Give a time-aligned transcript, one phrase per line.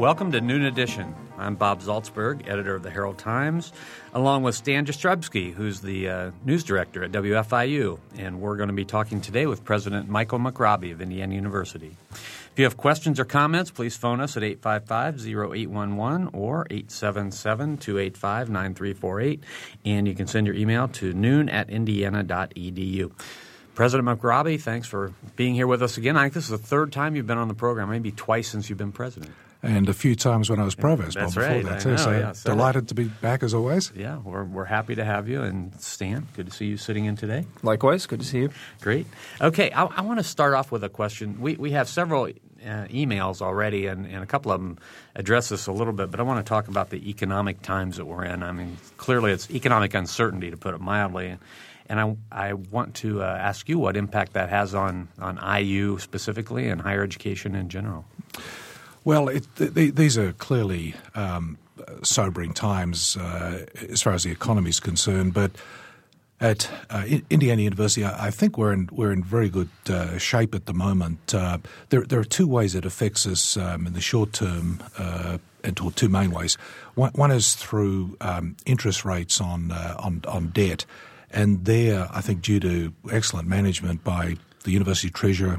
[0.00, 1.14] Welcome to Noon Edition.
[1.36, 3.70] I'm Bob Zaltsberg, editor of the Herald Times,
[4.14, 7.98] along with Stan Jastrzebski, who's the uh, news director at WFIU.
[8.16, 11.98] And we're going to be talking today with President Michael McRobbie of Indiana University.
[12.12, 19.40] If you have questions or comments, please phone us at 855-0811 or 877-285-9348.
[19.84, 23.12] And you can send your email to noon at indiana.edu.
[23.74, 26.16] President McRobbie, thanks for being here with us again.
[26.16, 28.70] I think this is the third time you've been on the program, maybe twice since
[28.70, 31.16] you've been president and a few times when I was provost.
[31.16, 31.64] That's before right.
[31.64, 31.90] That I too.
[31.90, 33.92] know, so yeah, so- delighted to be back as always.
[33.94, 35.42] Yeah, we're, we're happy to have you.
[35.42, 37.46] And Stan, good to see you sitting in today.
[37.62, 38.50] Likewise, good to see you.
[38.80, 39.06] Great.
[39.40, 41.40] Okay, I, I want to start off with a question.
[41.40, 44.78] We, we have several uh, emails already, and, and a couple of them
[45.14, 48.06] address this a little bit, but I want to talk about the economic times that
[48.06, 48.42] we're in.
[48.42, 51.36] I mean, clearly it's economic uncertainty, to put it mildly.
[51.88, 55.98] And I, I want to uh, ask you what impact that has on, on IU
[55.98, 58.04] specifically and higher education in general.
[59.04, 61.56] Well, it, th- these are clearly um,
[62.02, 65.52] sobering times uh, as far as the economy is concerned, but
[66.40, 70.64] at uh, Indiana University, I, think we're in we're in very good uh, shape at
[70.64, 71.34] the moment.
[71.34, 71.58] Uh,
[71.90, 75.78] there there are two ways it affects us um, in the short term, uh, and
[75.80, 76.56] or two main ways.
[76.94, 80.86] One, one is through um, interest rates on uh, on on debt,
[81.30, 85.58] and there I think due to excellent management by the university treasurer.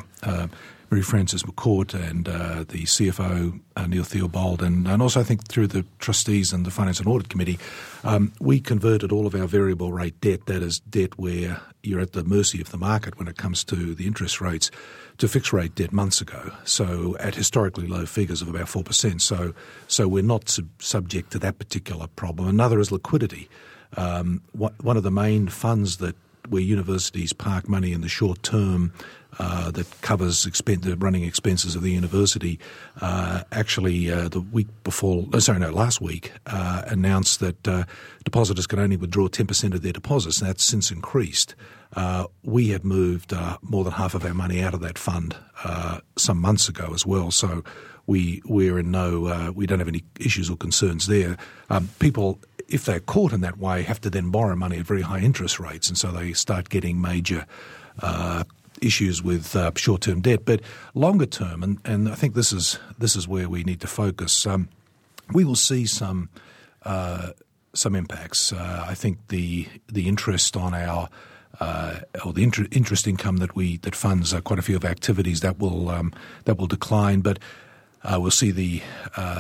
[0.92, 5.48] Mary Frances McCourt and uh, the CFO uh, Neil Theobald, and, and also I think
[5.48, 7.58] through the trustees and the Finance and Audit Committee,
[8.04, 12.12] um, we converted all of our variable rate debt, that is debt where you're at
[12.12, 14.70] the mercy of the market when it comes to the interest rates,
[15.18, 16.52] to fixed rate debt months ago.
[16.66, 19.22] So at historically low figures of about four percent.
[19.22, 19.54] So
[19.88, 22.50] so we're not sub- subject to that particular problem.
[22.50, 23.50] Another is liquidity.
[23.96, 26.18] Um, one of the main funds that
[26.50, 28.92] where universities park money in the short term
[29.42, 32.60] uh, that covers expen- the running expenses of the university.
[33.02, 37.88] Uh, actually, uh, the week before, oh, sorry, no, last week, uh, announced that
[38.24, 41.56] depositors can only withdraw 10% of their deposits, and that's since increased.
[42.44, 45.36] We have moved more than half of our money out of that fund
[46.18, 47.32] some months ago as well.
[47.32, 47.64] So
[48.06, 51.36] we we're in no uh, we don't have any issues or concerns there.
[51.72, 55.02] Um, people, if they're caught in that way, have to then borrow money at very
[55.02, 57.48] high interest rates, and so they start getting major.
[58.00, 58.44] Uh,
[58.82, 60.62] issues with uh, short-term debt, but
[60.94, 64.46] longer term, and, and I think this is this is where we need to focus.
[64.46, 64.68] Um,
[65.32, 66.30] we will see some
[66.84, 67.32] uh,
[67.74, 68.52] some impacts.
[68.52, 71.10] Uh, I think the the interest on our
[71.60, 74.84] uh, or the inter- interest income that we that funds uh, quite a few of
[74.84, 76.14] activities that will um,
[76.46, 77.40] that will decline, but.
[78.04, 78.82] Uh, we'll see the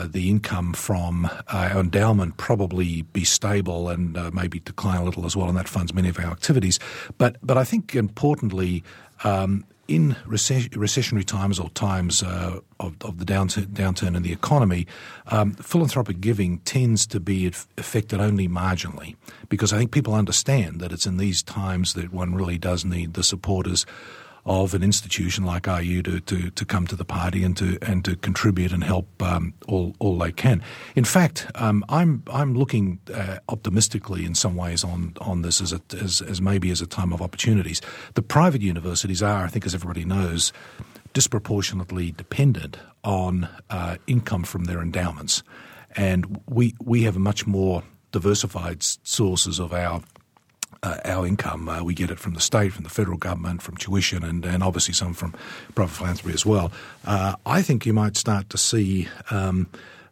[0.05, 5.57] the income from endowment probably be stable and maybe decline a little as well, and
[5.57, 6.77] that funds many of our activities.
[7.17, 8.83] But but I think importantly,
[9.23, 14.31] um, in recess- recessionary times or times uh, of, of the downturn, downturn in the
[14.31, 14.87] economy,
[15.27, 19.15] um, philanthropic giving tends to be aff- affected only marginally
[19.49, 23.15] because I think people understand that it's in these times that one really does need
[23.15, 23.85] the supporters
[24.45, 28.03] of an institution like IU to, to, to come to the party and to and
[28.05, 30.63] to contribute and help um, all all they can.
[30.95, 35.73] In fact, um, I'm I'm looking uh, optimistically in some ways on on this as,
[35.73, 37.81] a, as as maybe as a time of opportunities.
[38.15, 40.51] The private universities are, I think, as everybody knows,
[41.13, 45.43] disproportionately dependent on uh, income from their endowments,
[45.95, 50.01] and we we have much more diversified sources of our
[50.83, 51.69] uh, our income.
[51.69, 54.63] Uh, we get it from the state, from the federal government, from tuition, and, and
[54.63, 55.33] obviously some from
[55.75, 56.71] private philanthropy as well.
[57.05, 59.67] Uh, I think you might start to see um,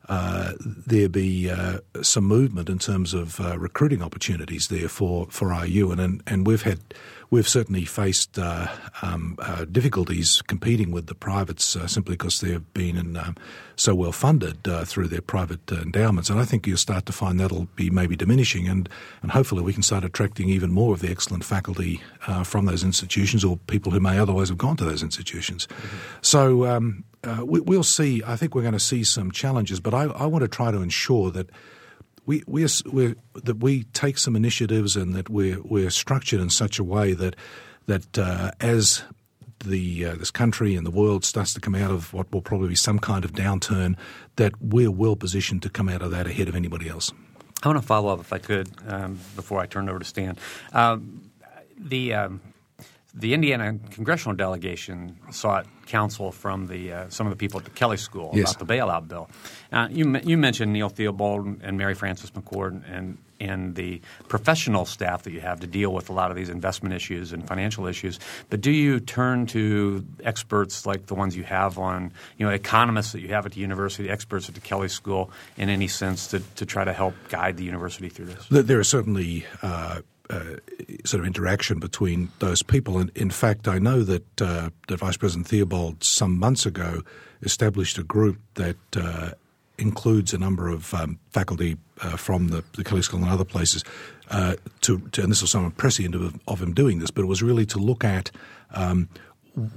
[0.07, 5.53] uh, there be uh, some movement in terms of uh, recruiting opportunities there for, for
[5.53, 6.79] IU, and, and and we've had
[7.31, 8.67] we've certainly faced uh,
[9.01, 13.35] um, uh, difficulties competing with the privates uh, simply because they've been in, um,
[13.75, 16.29] so well funded uh, through their private uh, endowments.
[16.29, 18.89] And I think you'll start to find that'll be maybe diminishing, and,
[19.21, 22.83] and hopefully we can start attracting even more of the excellent faculty uh, from those
[22.83, 25.67] institutions or people who may otherwise have gone to those institutions.
[26.21, 28.23] So um, uh, we, we'll see.
[28.25, 30.81] I think we're going to see some challenges, but I, I want to try to
[30.81, 31.49] ensure that
[32.29, 32.43] we
[32.85, 37.13] we're, that we take some initiatives and that we're we're structured in such a way
[37.13, 37.35] that
[37.87, 39.03] that uh, as
[39.65, 42.69] the uh, this country and the world starts to come out of what will probably
[42.69, 43.95] be some kind of downturn,
[44.35, 47.11] that we're well positioned to come out of that ahead of anybody else.
[47.63, 50.37] I want to follow up, if I could, um, before I turn over to Stan.
[50.71, 51.29] Um,
[51.77, 52.41] the um,
[53.13, 57.71] the Indiana congressional delegation sought counsel from the uh, some of the people at the
[57.71, 58.53] Kelley School Yes.
[58.53, 59.29] about the bailout bill.
[59.71, 65.23] Uh, you you mentioned Neil Theobald and Mary Frances McCourt, and and the professional staff
[65.23, 68.19] that you have to deal with a lot of these investment issues and financial issues.
[68.49, 73.13] But do you turn to experts like the ones you have on, you know, economists
[73.13, 76.41] that you have at the university, experts at the Kelley School, in any sense to,
[76.55, 78.45] to try to help guide the university through this?
[78.49, 80.57] There are certainly uh, uh,
[81.05, 82.99] sort of interaction between those people.
[82.99, 87.01] And in fact, I know that, uh, that Vice President Theobald some months ago
[87.41, 89.31] established a group that uh,
[89.77, 93.83] includes a number of um, faculty uh, from the, the Kelley School and other places.
[94.29, 97.27] Uh, to, to, and this was somewhat prescient of, of, him doing this, but it
[97.27, 98.29] was really to look at
[98.75, 99.09] um,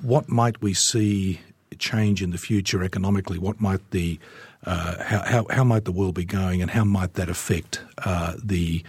[0.03, 1.41] what might we see
[1.79, 3.39] change in the future economically.
[3.39, 4.19] What might the
[4.65, 7.81] uh, how, how, how might the world be going, and how might that affect
[8.45, 8.85] the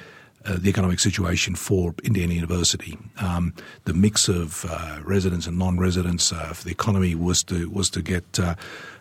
[0.46, 2.98] uh, the economic situation for Indiana University.
[3.20, 3.54] Um,
[3.86, 8.02] the mix of uh, residents and non-residents, uh, if the economy was to was to
[8.02, 8.56] get uh,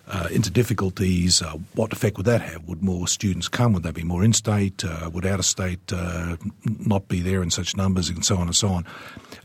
[0.08, 2.64] uh, into difficulties, uh, what effect would that have?
[2.68, 3.72] Would more students come?
[3.72, 4.84] Would they be more in-state?
[5.12, 5.92] would out-of-state
[6.64, 8.86] not be there in such numbers, and so on and so on?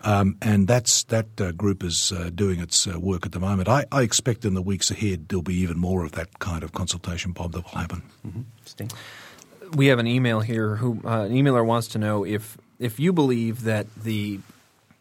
[0.02, 3.70] Um, and that's that group is doing its work at the moment.
[3.70, 6.74] I, I, expect in the weeks ahead there'll be even more of that kind of
[6.74, 8.02] consultation, Bob, that will happen.
[8.26, 8.86] Mm-hmm
[9.76, 13.12] we have an email here who uh, an emailer wants to know if if you
[13.12, 14.40] believe that the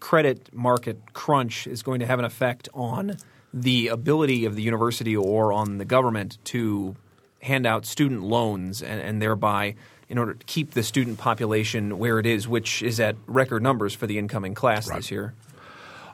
[0.00, 3.16] credit market crunch is going to have an effect on
[3.52, 6.94] the ability of the university or on the government to
[7.42, 9.74] hand out student loans and, and thereby
[10.08, 13.94] in order to keep the student population where it is, which is at record numbers
[13.94, 14.96] for the incoming class right.
[14.96, 15.34] this year.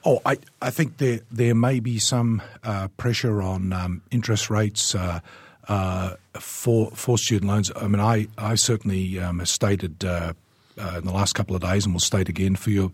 [0.05, 4.95] Oh, I, I think there there may be some uh, pressure on um, interest rates.
[4.95, 5.21] Uh,
[5.69, 7.71] uh, for for student loans.
[7.77, 10.33] I mean, I I certainly um, have stated uh,
[10.81, 12.91] uh, in the last couple of days, and will state again for your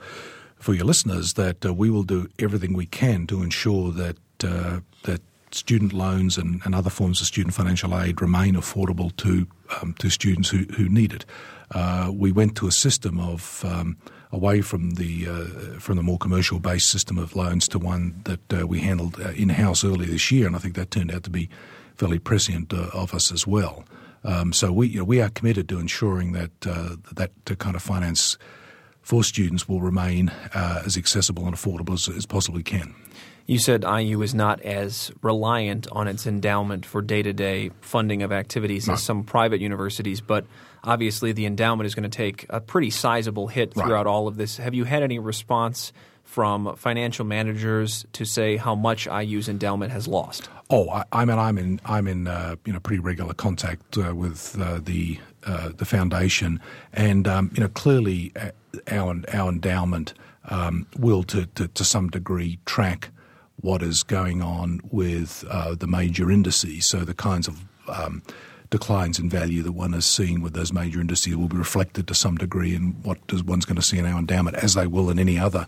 [0.58, 4.80] for your listeners that uh, we will do everything we can to ensure that uh,
[5.04, 9.46] that student loans and, and, other forms of student financial aid remain affordable to
[9.80, 11.24] um, to students who, who need it.
[11.70, 13.96] Uh, we went to a system of um,
[14.30, 15.24] away from the
[15.78, 19.84] from the more commercial based system of loans to one that we handled in house
[19.84, 21.48] earlier this year, and I think that turned out to be
[21.98, 23.84] fairly prescient uh, of us as well.
[24.24, 27.82] Um, so we you know, we are committed to ensuring that uh, that kind of
[27.82, 28.38] finance
[29.02, 32.94] for students will remain uh, as accessible and affordable as, as possibly can.
[33.46, 38.22] You said IU is not as reliant on its endowment for day to day funding
[38.22, 38.94] of activities right.
[38.94, 40.44] as some private universities, but
[40.84, 44.06] obviously the endowment is going to take a pretty sizable hit throughout right.
[44.06, 44.58] all of this.
[44.58, 45.94] Have you had any response
[46.28, 50.50] from financial managers to say how much IU's endowment has lost?
[50.68, 54.14] Oh, I, I mean, I'm in I'm in uh, you know pretty regular contact uh,
[54.14, 56.60] with uh, the uh, the foundation,
[56.92, 58.50] and um, you know clearly uh,
[58.88, 60.12] our our endowment
[60.50, 63.08] um, will to, to, to some degree track
[63.60, 66.86] what is going on with uh, the major indices.
[66.86, 68.22] So the kinds of um,
[68.68, 72.14] declines in value that one is seeing with those major indices will be reflected to
[72.14, 75.18] some degree in what one's going to see in our endowment, as they will in
[75.18, 75.66] any other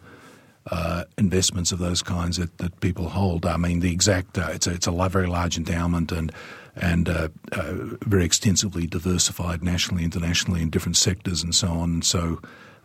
[0.67, 3.47] uh, investments of those kinds that, that people hold.
[3.47, 6.33] I mean, the exact uh, it's a it's a very large endowment and
[6.77, 7.73] and uh, uh,
[8.03, 11.95] very extensively diversified nationally, internationally in different sectors and so on.
[11.95, 12.41] And so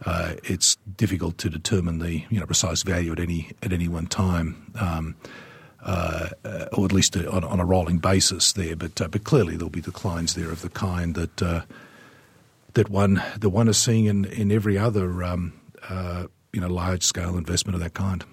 [0.05, 4.07] uh, it's difficult to determine the you know precise value at any at any one
[4.07, 4.71] time.
[4.79, 5.15] Um,
[5.83, 6.29] uh,
[6.73, 10.33] or at least on, on, a rolling basis there, but but clearly there'll be declines
[10.33, 11.37] there of the kind that
[12.73, 15.53] that one that one is seeing in, in every other um,
[16.55, 18.23] you know large scale investment of that kind.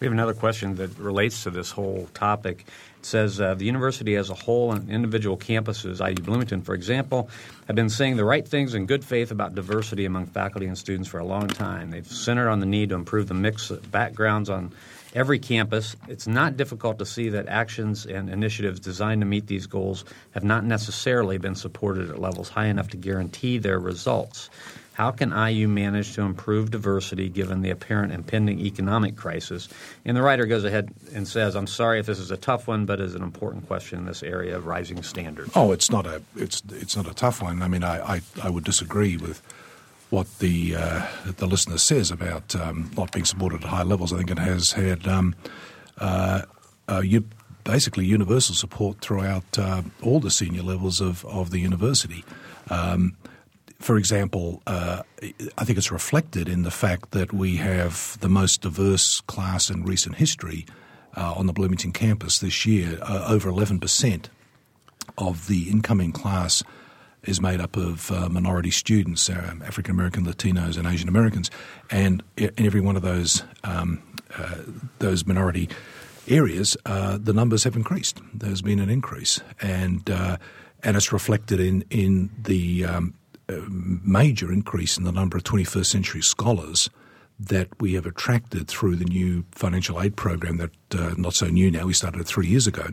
[0.00, 2.64] We have another question that relates to this whole topic.
[2.98, 7.30] It says uh, the university as a whole and individual campuses, IU Bloomington, for example,
[7.66, 11.08] have been saying the right things in good faith about diversity among faculty and students
[11.08, 11.90] for a long time.
[11.90, 14.72] They've centered on the need to improve the mix of backgrounds on
[15.14, 15.96] every campus.
[16.08, 20.44] It's not difficult to see that actions and initiatives designed to meet these goals have
[20.44, 24.50] not necessarily been supported at levels high enough to guarantee their results.
[24.98, 29.68] How can IU manage to improve diversity given the apparent impending economic crisis?
[30.04, 32.84] And the writer goes ahead and says, "I'm sorry if this is a tough one,
[32.84, 36.20] but it's an important question in this area of rising standards." Oh, it's not a
[36.34, 37.62] it's it's not a tough one.
[37.62, 39.40] I mean, I I, I would disagree with
[40.10, 44.12] what the uh, the listener says about um, not being supported at high levels.
[44.12, 45.36] I think it has had um,
[45.98, 46.42] uh,
[46.88, 47.24] uh, you,
[47.62, 52.24] basically universal support throughout uh, all the senior levels of of the university.
[52.68, 53.16] Um,
[53.78, 55.02] for example, uh,
[55.56, 59.84] I think it's reflected in the fact that we have the most diverse class in
[59.84, 60.66] recent history
[61.16, 62.98] uh, on the Bloomington campus this year.
[63.02, 64.26] Uh, over 11%
[65.16, 66.64] of the incoming class
[67.22, 71.50] is made up of uh, minority students, uh, African American, Latinos, and Asian Americans,
[71.90, 74.02] and in every one of those um,
[74.36, 74.56] uh,
[74.98, 75.68] those minority
[76.28, 78.20] areas, the numbers have increased.
[78.34, 83.14] There's been an increase, and and it's reflected in in the um,
[83.48, 86.90] major increase in the number of 21st century scholars
[87.40, 91.70] that we have attracted through the new financial aid program that uh, not so new
[91.70, 91.86] now.
[91.86, 92.88] We started it three years ago.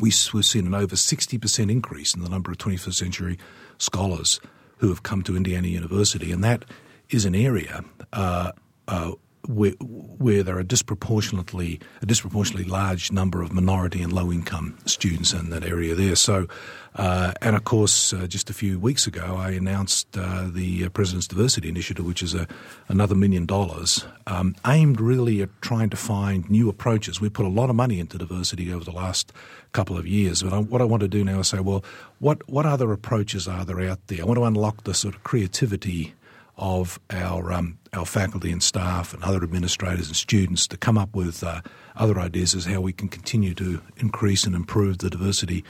[0.00, 3.38] We, we've seen an over 60% increase in the number of 21st century
[3.78, 4.40] scholars
[4.78, 6.64] who have come to Indiana University, and that
[7.10, 8.52] is an area uh,
[8.88, 9.12] uh,
[9.48, 15.32] where, where there are disproportionately a disproportionately large number of minority and low income students
[15.32, 16.14] in that area there.
[16.14, 16.46] So,
[16.94, 20.88] uh, and of course, uh, just a few weeks ago, I announced uh, the uh,
[20.90, 22.46] President's Diversity Initiative, which is a,
[22.88, 27.20] another million dollars um, aimed really at trying to find new approaches.
[27.20, 29.32] We put a lot of money into diversity over the last
[29.72, 31.84] couple of years, but I, what I want to do now is say, well,
[32.18, 34.20] what what other approaches are there out there?
[34.20, 36.14] I want to unlock the sort of creativity
[36.56, 41.14] of our um, our faculty and staff and other administrators and students to come up
[41.14, 41.60] with uh,
[41.94, 45.62] other ideas as how we can continue to increase and improve the diversity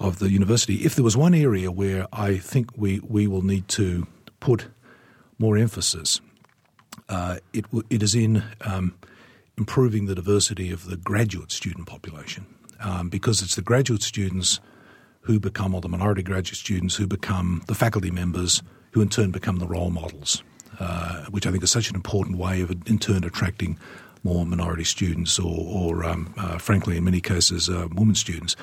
[0.00, 0.76] of the university.
[0.84, 4.08] If there was one area where I think we, we will need to
[4.40, 4.66] put
[5.38, 6.20] more emphasis,
[7.08, 8.96] uh, it, it is in um,
[9.56, 12.44] improving the diversity of the graduate student population
[12.80, 14.58] um, because it's the graduate students
[15.20, 19.30] who become, or the minority graduate students who become the faculty members– who in turn
[19.30, 20.42] become the role models,
[20.82, 23.78] uh, which I think is such an important way of in turn attracting
[24.24, 28.56] more minority students or, or um, uh, frankly, in many cases, uh, women students.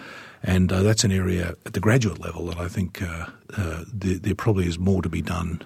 [0.44, 4.18] And uh, that's an area at the graduate level that I think uh, uh, there,
[4.20, 5.62] there, probably is more to be done,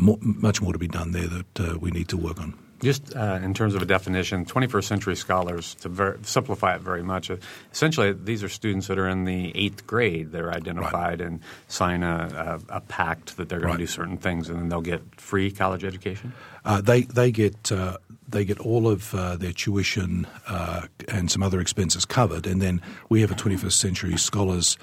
[0.00, 2.54] more, much more to be done there that we need to work on.
[2.84, 7.02] Just uh, in terms of a definition, 21st century scholars, to ver- simplify it very
[7.02, 7.36] much, uh,
[7.72, 10.32] essentially these are students that are in the eighth grade.
[10.32, 11.26] They're identified right.
[11.26, 13.78] and sign a, a, a, pact that they're going right.
[13.78, 16.34] to do certain things, and then they'll get free college education.
[16.66, 17.96] Uh, they they get uh,
[18.28, 22.82] they get all of uh, their tuition uh, and some other expenses covered, and then
[23.08, 24.76] we have a 21st century scholars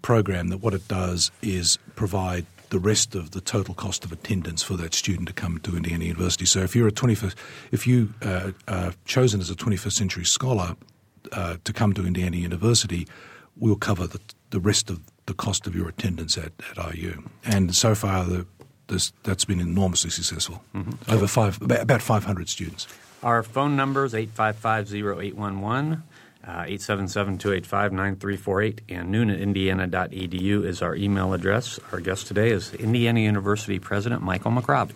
[0.00, 4.62] program that what it does is provide the rest of the total cost of attendance
[4.62, 6.46] for that student to come to Indiana University.
[6.46, 7.34] So if you're a 21st,
[7.72, 10.76] if you uh, are chosen as a 21st century scholar
[11.32, 13.06] uh, to come to Indiana University,
[13.56, 14.20] we'll cover the,
[14.50, 17.22] the rest of the cost of your attendance at, at IU.
[17.44, 18.46] And so far, the,
[18.88, 20.62] this, that's been enormously successful.
[20.74, 21.12] Mm-hmm.
[21.12, 22.86] Over five, about 500 students.
[23.22, 26.02] Our phone number is 855 0811.
[26.46, 31.80] Uh, 877-285-9348 and noon at indiana.edu is our email address.
[31.90, 34.94] Our guest today is Indiana University President Michael McRobbie.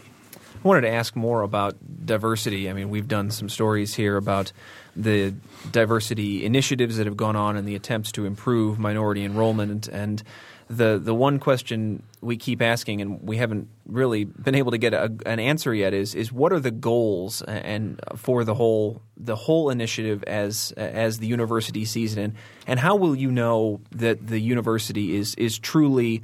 [0.63, 1.75] I wanted to ask more about
[2.07, 2.71] diversity.
[2.71, 4.53] I mean, we've done some stories here about
[4.95, 5.35] the
[5.73, 10.23] diversity initiatives that have gone on and the attempts to improve minority enrollment and
[10.71, 14.95] the the one question we keep asking and we haven't really been able to get
[14.95, 19.35] a, an answer yet is is what are the goals and for the whole the
[19.35, 22.35] whole initiative as as the university sees it and,
[22.69, 26.23] and how will you know that the university is is truly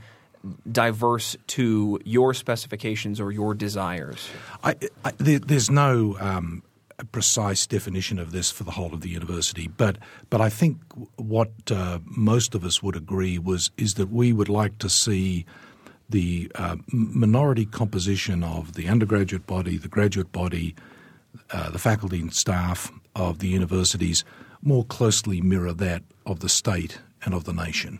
[0.71, 4.29] diverse to your specifications or your desires?
[4.63, 6.63] I, I, there, there's no um,
[6.99, 9.99] a precise definition of this for the whole of the university, but
[10.31, 10.79] but I think
[11.17, 15.45] what uh, most of us would agree was is that we would like to see
[16.09, 20.75] the uh, minority composition of the undergraduate body, the graduate body,
[21.51, 24.25] uh, the faculty and staff of the universities
[24.63, 27.99] more closely mirror that of the state and of the nation,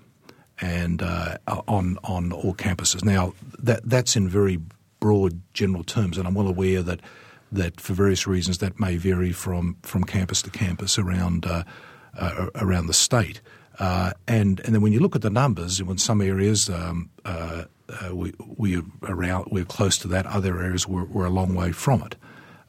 [0.61, 1.37] and uh,
[1.69, 3.05] on on all campuses.
[3.05, 4.59] Now that that's in very
[5.01, 7.01] broad general terms, and I'm well aware that
[7.53, 11.63] that for various reasons that may vary from, from campus to campus around uh,
[12.19, 13.41] uh, around the state.
[13.79, 17.65] Uh, and and then when you look at the numbers, in some areas um, uh,
[17.89, 20.27] uh, we we are around we're close to that.
[20.27, 22.17] Other areas we're, we're a long way from it.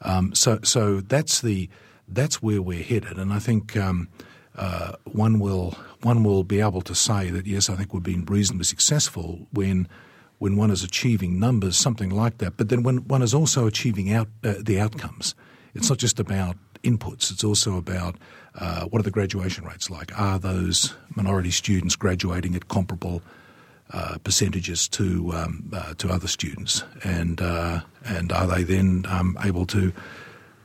[0.02, 1.68] Um, so so that's the
[2.06, 4.08] that's where we're headed, and I think um,
[4.56, 8.24] uh, one will one will be able to say that yes, I think we've been
[8.24, 9.88] reasonably successful when
[10.38, 12.56] when one is achieving numbers, something like that.
[12.56, 15.34] But then when one is also achieving out uh, the outcomes,
[15.74, 17.30] it's not just about inputs.
[17.30, 18.16] It's also about
[18.54, 20.16] uh, what are the graduation rates like?
[20.18, 23.22] Are those minority students graduating at comparable
[23.92, 29.38] uh, percentages to um, uh, to other students, and uh, and are they then um,
[29.42, 29.92] able to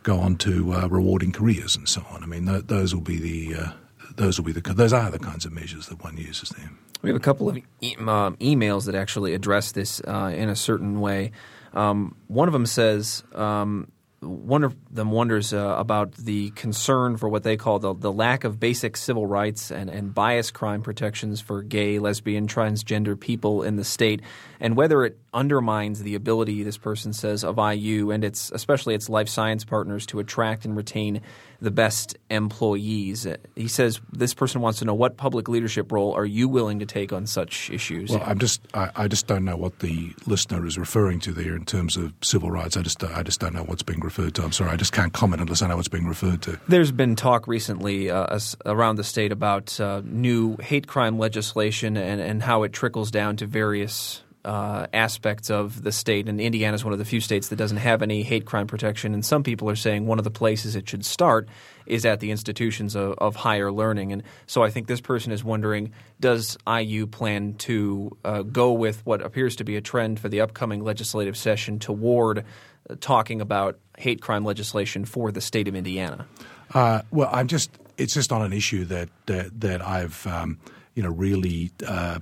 [0.03, 2.21] go on to uh, rewarding careers and so on?
[2.21, 3.73] I mean, th- those will be the
[4.15, 6.69] those will be the those are the kinds of measures that one uses there.
[7.03, 10.55] We have a couple of e- uh, emails that actually address this uh, in a
[10.55, 11.31] certain way.
[11.74, 13.91] Um, one of them says, um,
[14.22, 18.45] one of them wonders uh, about the concern for what they call the, the lack
[18.45, 23.75] of basic civil rights and, and bias crime protections for gay, lesbian, transgender people in
[23.75, 24.22] the state,
[24.62, 29.10] and whether it undermines the ability, this person says, of IU and its especially its
[29.10, 31.22] life science partners to attract and retain
[31.63, 33.25] the best employees.
[33.55, 36.86] He says this person wants to know what public leadership role are you willing to
[36.86, 38.12] take on such issues?
[38.12, 41.55] Well, I'm just I, I just don't know what the listener is referring to there
[41.55, 42.75] in terms of civil rights.
[42.75, 44.43] I just I just don't know what's being referred to.
[44.43, 46.60] I'm sorry, I just can't comment unless I know what's being referred to.
[46.67, 52.20] There's been talk recently uh, around the state about uh, new hate crime legislation and,
[52.20, 56.83] and how it trickles down to various uh, aspects of the state, and Indiana is
[56.83, 59.13] one of the few states that doesn't have any hate crime protection.
[59.13, 61.47] And some people are saying one of the places it should start
[61.85, 64.12] is at the institutions of, of higher learning.
[64.12, 69.05] And so I think this person is wondering does IU plan to uh, go with
[69.05, 73.79] what appears to be a trend for the upcoming legislative session toward uh, talking about
[73.97, 76.25] hate crime legislation for the state of Indiana?
[76.73, 80.59] Uh, well, I'm just it's just not an issue that that, that I've um,
[80.95, 82.19] you know really uh,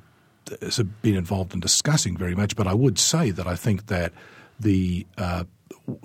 [1.01, 4.13] been involved in discussing very much, but I would say that I think that
[4.59, 5.43] the uh,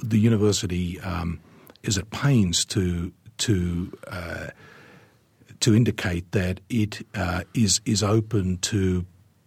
[0.02, 1.40] the university um,
[1.82, 4.46] is at pains to to uh,
[5.60, 9.04] to indicate that it uh, is is open to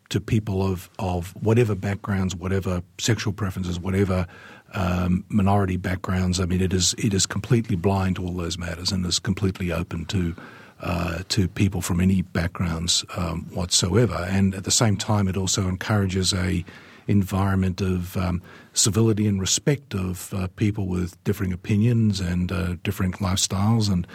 [0.09, 4.27] to people of of whatever backgrounds, whatever sexual preferences, whatever
[4.73, 6.39] um, minority backgrounds.
[6.39, 9.71] I mean, it is it is completely blind to all those matters and is completely
[9.71, 10.35] open to
[10.79, 14.27] uh, to people from any backgrounds um, whatsoever.
[14.29, 16.63] And at the same time, it also encourages a
[17.07, 18.41] environment of um,
[18.73, 24.05] civility and respect of uh, people with differing opinions and uh, different lifestyles and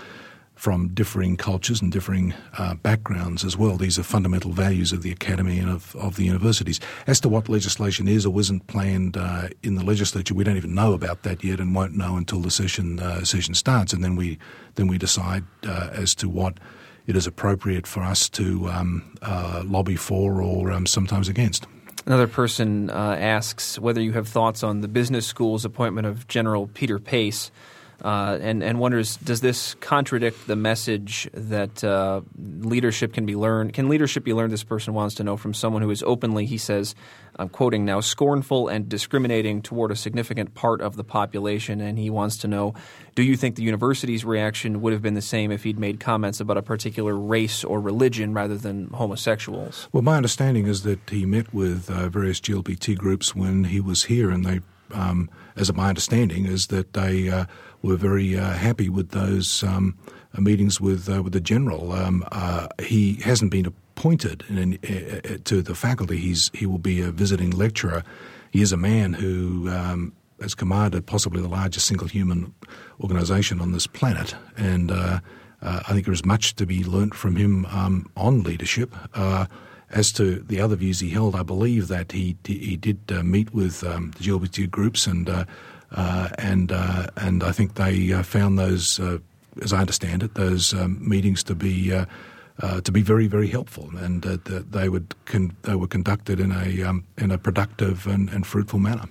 [0.55, 3.77] from differing cultures and differing uh, backgrounds as well.
[3.77, 6.81] These are fundamental values of the academy and of, of the universities.
[7.07, 10.75] As to what legislation is or isn't planned uh, in the legislature, we don't even
[10.75, 14.17] know about that yet, and won't know until the session uh, session starts, and then
[14.17, 14.39] we
[14.77, 16.59] then we decide uh, as to what
[17.07, 21.67] it is appropriate for us to um, uh, lobby for or um, sometimes against.
[22.07, 26.69] Another person uh, asks whether you have thoughts on the business school's appointment of General
[26.69, 27.51] Peter Pace
[28.05, 33.73] uh, and, and wonders does this contradict the message that uh, leadership can be learned?
[33.73, 34.53] Can leadership be learned?
[34.53, 36.95] This person wants to know from someone who is openly, he says,
[37.37, 41.81] I'm quoting now, scornful and discriminating toward a significant part of the population.
[41.81, 42.75] And he wants to know
[43.15, 46.41] do you think the university's reaction would have been the same if he'd made comments
[46.41, 49.89] about a particular race or religion rather than homosexuals?
[49.93, 54.05] Well, my understanding is that he met with uh, various GLBT groups when he was
[54.05, 54.61] here, and they,
[54.93, 57.47] um, as of my understanding, is that they uh,
[57.85, 59.97] were very uh, happy with those um,
[60.37, 61.93] uh, meetings with uh, with the general.
[61.93, 66.17] Um, uh, he hasn't been appointed in, uh, to the faculty.
[66.17, 68.03] He's he will be a visiting lecturer.
[68.51, 72.55] He is a man who um, has commanded possibly the largest single human
[73.01, 75.21] organisation on this planet, and uh,
[75.61, 78.95] I think there is much to be learnt from him um, on leadership.
[79.91, 83.55] As to the other views he held, I believe that he he did uh, meet
[83.55, 85.45] with um, the GLBT groups and uh, uh,
[85.91, 89.01] and uh, and I think they uh, found those,
[89.63, 91.91] as I understand it, those um, meetings to be
[92.61, 96.83] to be very very helpful, and that they would con- they were conducted in a
[96.83, 99.09] um, in a productive and, and fruitful manner.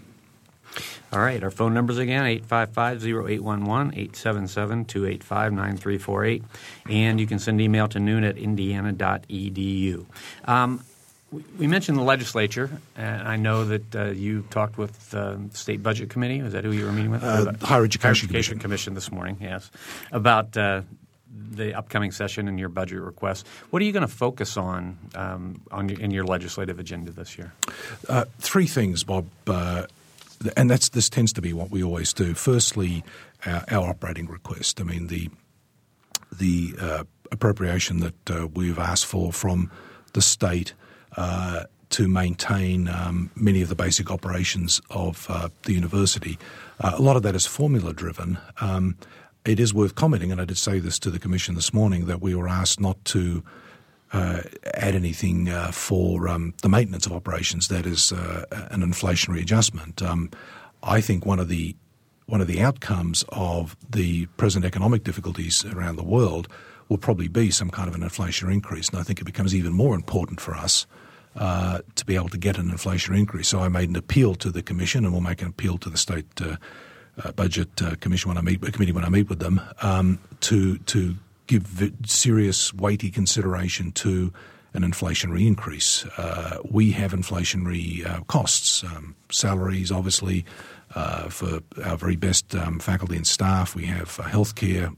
[1.11, 6.43] All right, our phone numbers again 855 0811 877 285 9348.
[6.89, 10.05] And you can send email to noon at indiana.edu.
[10.45, 10.83] Um,
[11.57, 16.09] we mentioned the legislature, and I know that uh, you talked with the state budget
[16.09, 16.41] committee.
[16.41, 17.23] Was that who you were meeting with?
[17.23, 18.59] Uh, Higher Education, Higher Education Commission.
[18.59, 18.93] Commission.
[18.93, 19.37] this morning.
[19.41, 19.71] Yes,
[20.11, 20.81] about uh,
[21.51, 23.43] the upcoming session and your budget requests.
[23.69, 27.37] What are you going to focus on um, on your, in your legislative agenda this
[27.37, 27.53] year?
[28.07, 29.87] Uh, three things, Bob, uh,
[30.55, 32.33] and that's this tends to be what we always do.
[32.33, 33.03] Firstly,
[33.45, 34.79] our, our operating request.
[34.79, 35.29] I mean the
[36.31, 39.71] the uh, appropriation that we've asked for from
[40.13, 40.73] the state
[41.17, 46.39] uh, to maintain um, many of the basic operations of uh, the university.
[46.79, 48.39] Uh, a lot of that is formula driven.
[48.61, 48.97] Um,
[49.45, 52.19] it is worth commenting, and I did say this to the Commission this morning, that
[52.19, 53.43] we were asked not to
[54.11, 54.41] uh,
[54.73, 57.67] add anything uh, for um, the maintenance of operations.
[57.67, 60.01] That is uh, an inflationary adjustment.
[60.01, 60.31] Um,
[60.81, 61.75] I think one of the
[62.25, 66.47] one of the outcomes of the present economic difficulties around the world
[66.87, 69.73] will probably be some kind of an inflationary increase, and I think it becomes even
[69.73, 70.87] more important for us
[71.35, 73.47] uh, to be able to get an inflation increase.
[73.47, 75.97] So I made an appeal to the commission, and we'll make an appeal to the
[75.97, 76.57] state uh,
[77.23, 80.77] uh, budget uh, commission when I meet committee when I meet with them um, to
[80.79, 81.15] to
[81.47, 84.33] give serious weighty consideration to
[84.73, 86.05] an inflationary increase.
[86.17, 90.45] Uh, we have inflationary uh, costs, um, salaries, obviously,
[90.95, 93.75] uh, for our very best um, faculty and staff.
[93.75, 94.95] We have uh, healthcare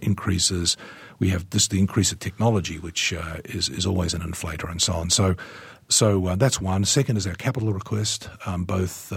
[0.00, 0.76] increases.
[1.18, 3.12] We have just the increase of technology, which
[3.44, 5.10] is is always an inflator, and so on.
[5.10, 5.34] So.
[5.88, 6.84] So that's one.
[6.84, 8.28] Second is our capital request.
[8.44, 9.12] Um, both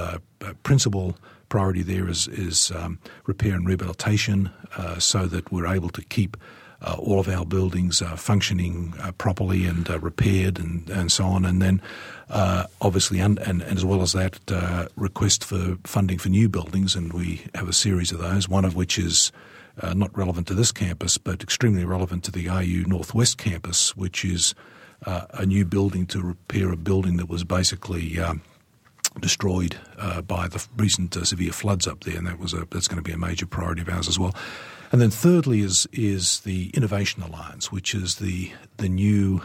[0.64, 1.18] principal
[1.50, 4.52] priority there is, is um, repair and rehabilitation,
[5.00, 6.38] so that we're able to keep
[6.82, 11.26] uh, all of our buildings uh, functioning uh, properly and uh, repaired and, and so
[11.26, 11.46] on.
[11.46, 11.82] And then,
[12.30, 16.96] uh, obviously, and, and, as well as that, uh, request for funding for new buildings.
[16.96, 19.32] And we have a series of those, one of which is
[19.96, 24.54] not relevant to this campus, but extremely relevant to the IU Northwest campus, which is
[25.06, 28.20] a new building to repair a building that was basically.
[28.20, 28.42] Um,
[29.20, 32.88] destroyed uh, by the recent uh, severe floods up there, and that was a, that's
[32.88, 34.36] going to be a major priority of ours as well.
[34.92, 39.42] And then thirdly is is the Innovation Alliance, which is the the new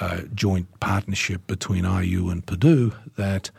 [0.00, 3.50] uh, joint partnership between IU and Purdue that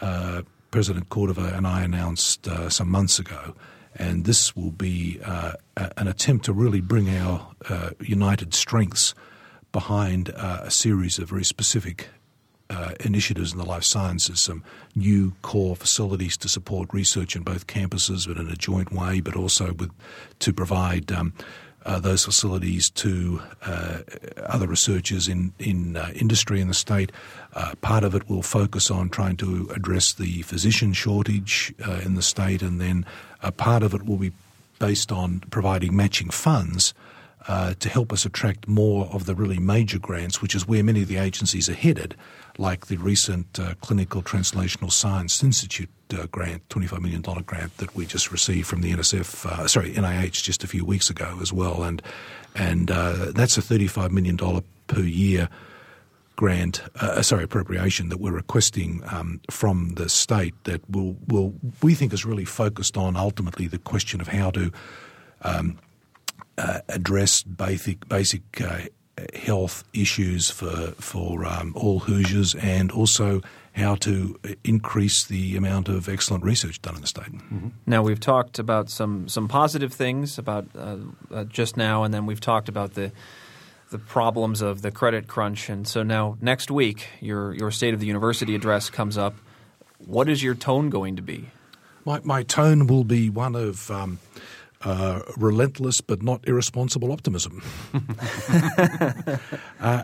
[0.00, 3.54] uh, President Cordova and I announced uh, some months ago.
[3.94, 9.14] And this will be uh, an attempt to really bring our uh, united strengths
[9.72, 12.08] behind uh, a series of very specific
[12.70, 14.62] uh, initiatives in the life sciences, some
[14.94, 19.36] new core facilities to support research in both campuses, but in a joint way, but
[19.36, 19.90] also with,
[20.38, 21.34] to provide um,
[21.84, 23.98] uh, those facilities to uh,
[24.46, 27.10] other researchers in in uh, industry in the state.
[27.54, 32.14] Uh, part of it will focus on trying to address the physician shortage uh, in
[32.14, 33.04] the state, and then
[33.42, 34.32] a part of it will be
[34.78, 36.94] based on providing matching funds
[37.48, 41.02] uh, to help us attract more of the really major grants, which is where many
[41.02, 42.14] of the agencies are headed,
[42.58, 48.06] like the recent uh, Clinical Translational Science Institute uh, grant, $25 million grant that we
[48.06, 51.82] just received from the NSF, uh, sorry, NIH just a few weeks ago as well.
[51.82, 52.02] And,
[52.54, 54.36] and uh, that's a $35 million
[54.86, 55.48] per year
[56.36, 61.94] grant, uh, sorry, appropriation that we're requesting um, from the state that will, will, we
[61.94, 64.72] think is really focused on ultimately the question of how to
[65.42, 65.78] um,
[66.58, 68.82] uh, address basic basic uh,
[69.34, 73.40] health issues for for um, all Hoosiers, and also
[73.74, 77.32] how to increase the amount of excellent research done in the state.
[77.32, 77.68] Mm-hmm.
[77.86, 80.96] Now we've talked about some some positive things about uh,
[81.30, 83.12] uh, just now, and then we've talked about the
[83.90, 88.00] the problems of the credit crunch, and so now next week your your state of
[88.00, 89.34] the university address comes up.
[89.98, 91.50] What is your tone going to be?
[92.04, 94.18] My my tone will be one of um,
[94.84, 97.62] uh, relentless but not irresponsible optimism.
[99.80, 100.02] uh,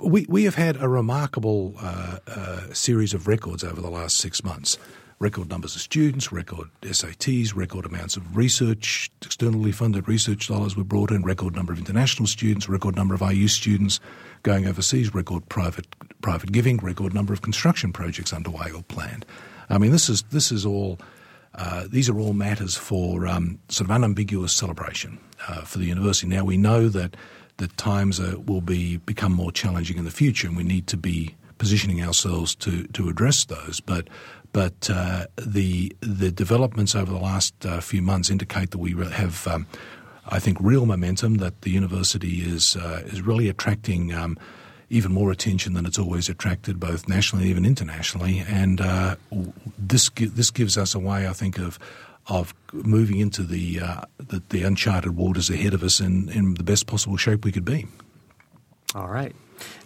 [0.00, 4.44] we, we have had a remarkable uh, uh, series of records over the last six
[4.44, 4.78] months.
[5.18, 10.84] Record numbers of students, record SATs, record amounts of research, externally funded research dollars were
[10.84, 14.00] brought in, record number of international students, record number of IU students
[14.42, 15.86] going overseas, record private
[16.22, 19.26] private giving, record number of construction projects underway or planned.
[19.68, 20.98] I mean, this is this is all
[21.54, 26.26] uh, these are all matters for um, sort of unambiguous celebration uh, for the university.
[26.26, 27.16] Now we know that
[27.56, 30.96] that times are, will be become more challenging in the future, and we need to
[30.96, 33.80] be positioning ourselves to to address those.
[33.80, 34.08] But
[34.52, 39.46] but uh, the the developments over the last uh, few months indicate that we have.
[39.46, 39.66] Um,
[40.32, 44.38] I think real momentum that the university is uh, is really attracting um,
[44.90, 48.40] even more attention than it's always attracted, both nationally and even internationally.
[48.40, 49.16] And uh,
[49.78, 51.78] this this gives us a way, I think, of
[52.26, 56.62] of moving into the, uh, the, the uncharted waters ahead of us in, in the
[56.62, 57.86] best possible shape we could be.
[58.94, 59.34] All right.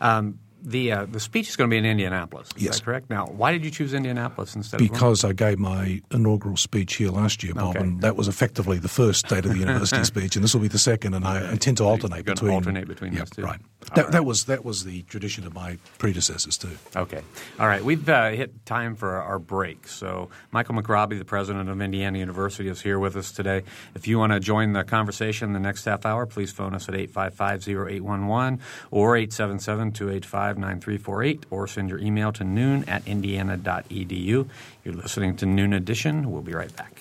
[0.00, 2.48] Um, the uh, the speech is going to be in Indianapolis.
[2.56, 2.78] Is yes.
[2.78, 3.10] that correct?
[3.10, 4.80] Now, why did you choose Indianapolis instead?
[4.80, 7.84] Of Because I gave my inaugural speech here last year, Bob, okay.
[7.84, 10.68] and that was effectively the first State of the University speech, and this will be
[10.68, 11.12] the second.
[11.12, 13.42] And I intend to alternate between alternate between yeah, those two.
[13.42, 13.60] Right.
[13.94, 14.12] That, right.
[14.12, 16.76] that, was that was the tradition of my predecessors too.
[16.96, 17.20] Okay.
[17.58, 17.84] All right.
[17.84, 19.88] We've uh, hit time for our break.
[19.88, 23.62] So Michael McRobbie, the president of Indiana University, is here with us today.
[23.94, 26.94] If you want to join the conversation the next half hour, please phone us at
[26.94, 34.48] 855-0811 or 877-285-9348 or send your email to noon at indiana.edu.
[34.84, 36.30] You're listening to Noon Edition.
[36.30, 37.00] We'll be right back.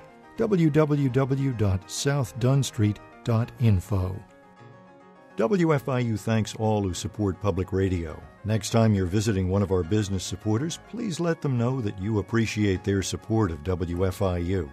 [0.47, 4.19] www.southdunstreet.com wfiu.info.
[5.37, 8.21] WFIU thanks all who support public radio.
[8.43, 12.19] Next time you're visiting one of our business supporters, please let them know that you
[12.19, 14.69] appreciate their support of WFIU.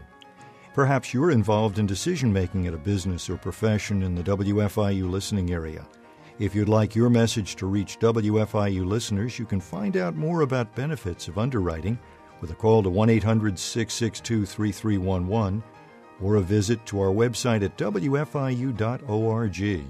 [0.74, 5.52] Perhaps you're involved in decision making at a business or profession in the WFIU listening
[5.52, 5.86] area.
[6.38, 10.76] If you'd like your message to reach WFIU listeners, you can find out more about
[10.76, 11.98] benefits of underwriting
[12.40, 15.62] with a call to 1 800 662 3311
[16.20, 19.84] or a visit to our website at WFIU.org.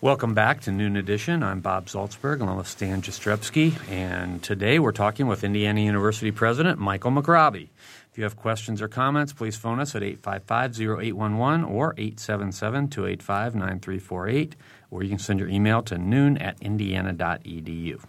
[0.00, 1.42] Welcome back to Noon Edition.
[1.42, 6.78] I'm Bob Zaltsberg along with Stan Jastrzebski, and today we're talking with Indiana University President
[6.78, 7.70] Michael McRobbie.
[8.14, 14.52] If you have questions or comments, please phone us at 855-0811 or 877-285-9348,
[14.92, 18.00] or you can send your email to noon at indiana.edu.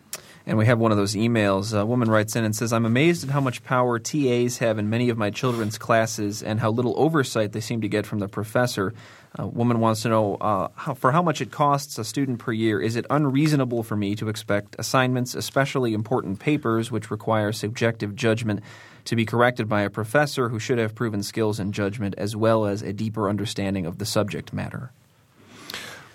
[0.46, 1.76] And we have one of those emails.
[1.76, 4.92] A woman writes in and says, I'm amazed at how much power TAs have in
[4.92, 8.28] many of my children's classes and how little oversight they seem to get from the
[8.28, 8.94] professor.
[9.40, 12.52] A woman wants to know uh, how, for how much it costs a student per
[12.52, 12.80] year.
[12.80, 18.62] Is it unreasonable for me to expect assignments, especially important papers, which require subjective judgment,
[19.06, 22.66] to be corrected by a professor who should have proven skills and judgment as well
[22.66, 24.92] as a deeper understanding of the subject matter?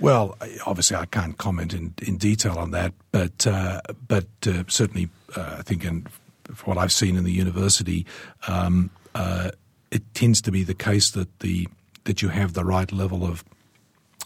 [0.01, 5.11] Well, obviously, I can't comment in, in detail on that, but uh, but uh, certainly,
[5.37, 6.09] uh, I think, and
[6.45, 8.07] from what I've seen in the university,
[8.49, 9.51] um, uh,
[9.91, 11.69] it tends to be the case that the
[12.05, 13.45] that you have the right level of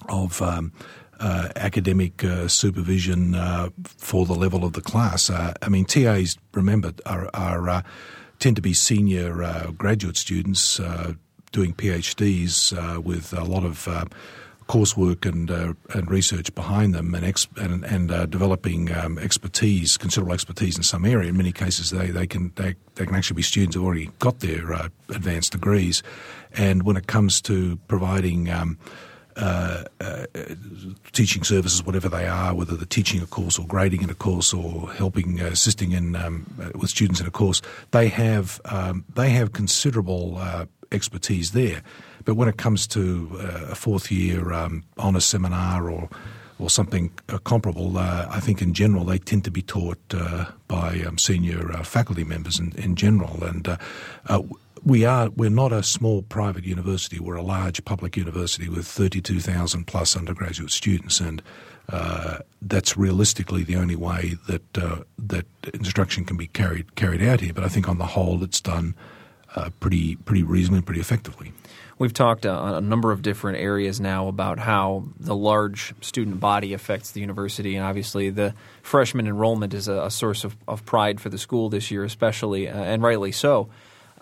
[0.08, 0.72] of um,
[1.18, 3.34] uh, academic uh, supervision
[3.96, 5.28] for the level of the class.
[5.28, 7.84] I mean, TAs, remember, are, are
[8.44, 10.76] tend to be senior graduate students
[11.50, 13.88] doing PhDs with a lot of
[14.68, 19.96] coursework and uh, and research behind them and ex- and, and uh, developing um, expertise,
[19.96, 21.28] considerable expertise in some area.
[21.28, 24.40] In many cases, they, they can they, they can actually be students who've already got
[24.40, 26.02] their uh, advanced degrees.
[26.52, 28.78] And when it comes to providing um,
[29.36, 30.26] uh, uh,
[31.12, 34.52] teaching services, whatever they are, whether they're teaching a course or grading in a course
[34.52, 39.30] or helping uh, assisting in um, with students in a course, they have um, they
[39.30, 40.40] have considerable
[40.92, 41.82] expertise there.
[42.24, 46.08] But when it comes to uh, a fourth year um, honours seminar or
[46.58, 50.46] or something uh, comparable, uh, I think in general they tend to be taught uh,
[50.68, 53.42] by um, senior uh, faculty members in, in general.
[53.42, 53.76] And
[54.28, 54.42] uh,
[54.84, 57.18] we are we're not a small private university.
[57.18, 61.42] We're a large public university with thirty two thousand plus undergraduate students, and
[62.60, 64.72] that's realistically the only way that
[65.18, 67.54] that instruction can be carried carried out here.
[67.54, 68.94] But I think on the whole, it's done
[69.80, 71.52] pretty pretty reasonably, pretty effectively.
[71.98, 76.40] We've talked uh, on a number of different areas now about how the large student
[76.40, 80.84] body affects the university, and obviously the freshman enrollment is a, a source of, of,
[80.84, 83.68] pride for the school this year, especially, uh, and rightly so.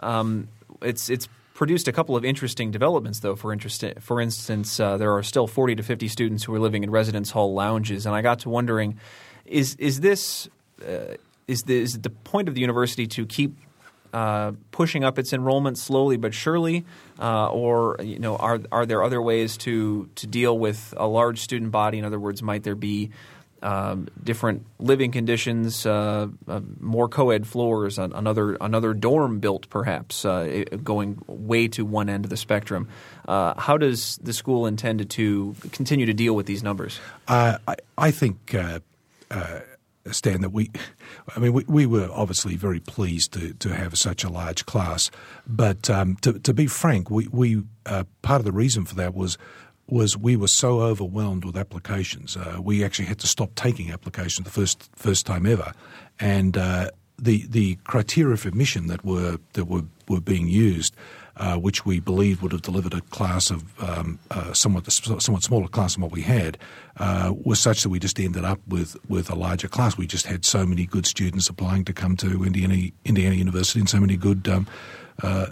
[0.00, 0.48] Um,
[0.82, 3.36] it's it's produced a couple of interesting developments, though.
[3.36, 6.82] For interest, for instance, uh, there are still 40 to 50 students who are living
[6.82, 8.98] in residence hall lounges, and I got to wondering,
[9.46, 10.48] is is this
[10.86, 11.16] uh,
[11.48, 13.56] is the, is the point of the university to keep
[14.12, 16.84] uh, pushing up its enrollment slowly but surely,
[17.18, 21.40] uh, or you know, are are there other ways to to deal with a large
[21.40, 21.98] student body?
[21.98, 23.10] In other words, might there be
[23.62, 30.64] um, different living conditions, uh, uh more co-ed floors, another another dorm built, perhaps uh,
[30.82, 32.88] going way to one end of the spectrum.
[33.26, 37.00] how does the school intend to continue to deal with these numbers?
[37.28, 37.58] I,
[37.96, 38.54] I think
[40.10, 40.70] Stan, that we,
[41.36, 45.10] I mean, we, we were obviously very pleased to, to have such a large class,
[45.46, 49.14] but um, to, to be frank, we, we uh, part of the reason for that
[49.14, 49.38] was
[49.88, 52.36] was we were so overwhelmed with applications.
[52.36, 55.72] Uh, we actually had to stop taking applications the first first time ever,
[56.18, 56.90] and uh,
[57.22, 60.94] the the criteria for admission that were that were were being used
[61.36, 65.68] uh, which we believe would have delivered a class of um, uh, somewhat somewhat smaller
[65.68, 66.58] class than what we had,
[66.98, 69.96] uh, was such that we just ended up with with a larger class.
[69.96, 73.88] We just had so many good students applying to come to Indiana Indiana University, and
[73.88, 74.66] so many good um,
[75.22, 75.46] uh,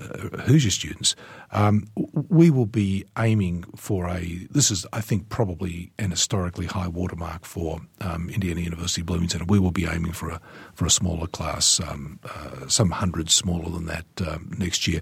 [0.44, 1.16] Hoosier students.
[1.52, 1.86] Um,
[2.28, 4.46] we will be aiming for a.
[4.50, 9.46] This is, I think, probably an historically high watermark for um, Indiana University Bloomington.
[9.46, 10.40] We will be aiming for a
[10.74, 15.00] for a smaller class, um, uh, some hundreds smaller than that um, next year.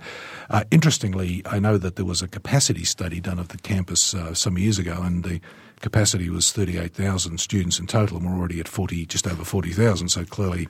[0.50, 4.34] Uh, interestingly, I know that there was a capacity study done of the campus uh,
[4.34, 5.40] some years ago, and the
[5.80, 10.08] capacity was 38,000 students in total, and we're already at 40, just over 40,000.
[10.08, 10.68] So clearly,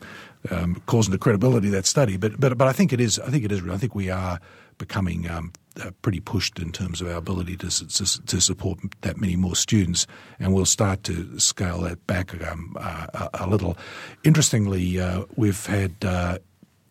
[0.51, 2.16] um, causing the credibility of that study.
[2.16, 3.18] But but but I think it is.
[3.18, 3.62] I think it is.
[3.68, 4.40] I think we are
[4.79, 9.16] becoming um, uh, pretty pushed in terms of our ability to, to, to support that
[9.16, 10.07] many more students,
[10.38, 13.77] and we'll start to scale that back um, uh, a, a, little.
[14.22, 16.38] Interestingly, uh, we've had uh,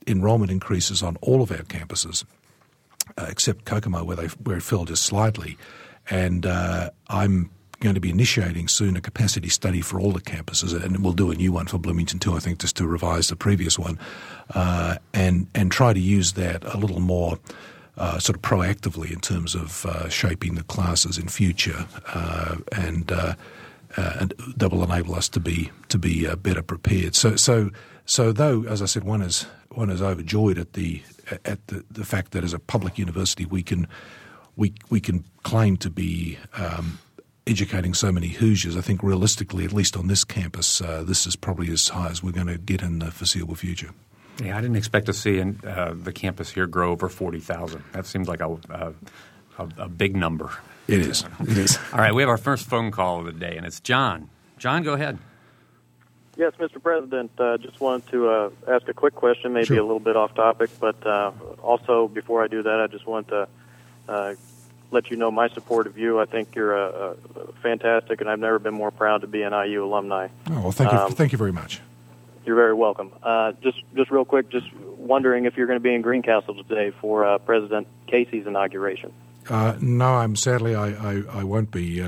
[0.06, 2.26] enrolment increases on all of our campuses.
[3.18, 5.58] uh, except Kokomo, where they where it fell just slightly.
[6.10, 10.74] And uh, I'm going to be initiating soon a capacity study for all the campuses,
[10.74, 12.34] and we'll do a new one for Bloomington too.
[12.34, 14.00] I think just to revise the previous one,
[14.56, 17.40] uh, and and try to use that a little more.
[18.00, 23.12] Uh, sort of proactively in terms of uh, shaping the classes in future, uh, and,
[23.12, 23.34] uh,
[23.98, 27.16] and that will enable us to be to be better prepared.
[27.16, 27.72] So so
[28.06, 31.02] so though, as I said, one is one is overjoyed at the
[31.44, 33.88] at the, the fact that as a public university we can
[34.56, 37.00] we we can claim to be um,
[37.48, 38.76] educating so many Hoosiers.
[38.78, 42.22] I think realistically, at least on this campus, uh, this is probably as high as
[42.22, 43.92] we're going to get in the foreseeable future.
[44.44, 47.84] Yeah, I didn't expect to see in, uh, the campus here grow over forty thousand.
[47.94, 48.94] That seems like a, a,
[49.78, 50.52] a big number.
[50.88, 51.24] It is.
[51.42, 51.78] It is.
[51.94, 54.30] All right, we have our first phone call of the day, and it's John.
[54.58, 55.18] John, go ahead.
[56.38, 56.82] Yes, Mr.
[56.82, 57.32] President.
[57.40, 59.80] Uh, just wanted to uh, ask a quick question, maybe sure.
[59.80, 61.32] a little bit off topic, but uh,
[61.64, 63.48] also before I do that, I just want to
[64.08, 64.36] uh,
[64.92, 66.20] let you know my support of you.
[66.20, 69.54] I think you're a, a fantastic, and I've never been more proud to be an
[69.54, 70.28] IU alumni.
[70.50, 70.98] Oh well, thank you.
[70.98, 71.82] Um, thank you very much.
[72.46, 73.12] You're very welcome.
[73.22, 76.92] Uh, just, just real quick, just wondering if you're going to be in Greencastle today
[76.92, 79.12] for uh, President Casey's inauguration.
[79.50, 82.02] no, I'm sadly I, I, I won't be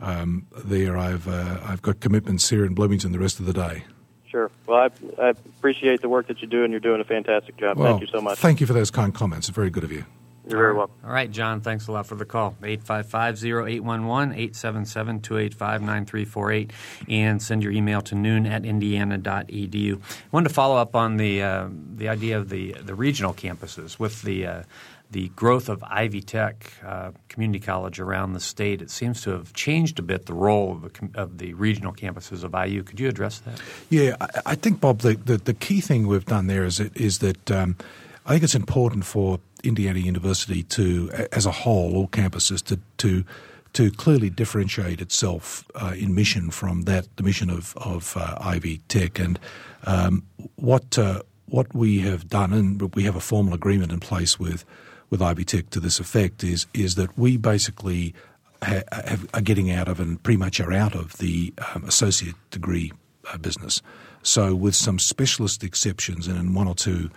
[0.00, 0.96] um, there.
[0.96, 3.84] I've uh, I've got commitments here in Bloomington the rest of the day.
[4.30, 4.50] Sure.
[4.66, 7.76] Well, I, I appreciate the work that you do, and you're doing a fantastic job.
[7.76, 8.38] Well, thank you so much.
[8.38, 9.48] Thank you for those kind comments.
[9.48, 10.04] Very good of you.
[10.50, 10.96] You're very welcome.
[11.04, 12.56] All right, John, thanks a lot for the call.
[12.62, 16.72] 855-0811, 877-285-9348,
[17.08, 19.96] and send your email to noon at indiana.edu.
[19.96, 20.00] I
[20.32, 24.22] wanted to follow up on the uh, the idea of the, the regional campuses with
[24.22, 24.62] the uh,
[25.10, 29.52] the growth of Ivy Tech uh, Community College around the state, it seems to have
[29.52, 32.82] changed a bit the role of the, of the regional campuses of IU.
[32.82, 33.60] Could you address that?
[33.88, 36.96] Yeah, I, I think, Bob, the, the, the, key thing we've done there is, it,
[36.96, 37.76] is that um,
[38.24, 43.24] I think it's important for Indiana University to, as a whole, all campuses, to, to
[43.72, 48.78] to clearly differentiate itself uh, in mission from that the mission of of uh, Ivy
[48.88, 49.38] Tech and
[49.84, 50.24] um,
[50.56, 54.64] what uh, what we have done and we have a formal agreement in place with
[55.08, 58.14] with Ivy Tech to this effect is is that we basically
[58.62, 62.36] ha- have, are getting out of and pretty much are out of the um, associate
[62.50, 62.92] degree
[63.32, 63.82] uh, business.
[64.22, 67.10] So with some specialist exceptions and in one or two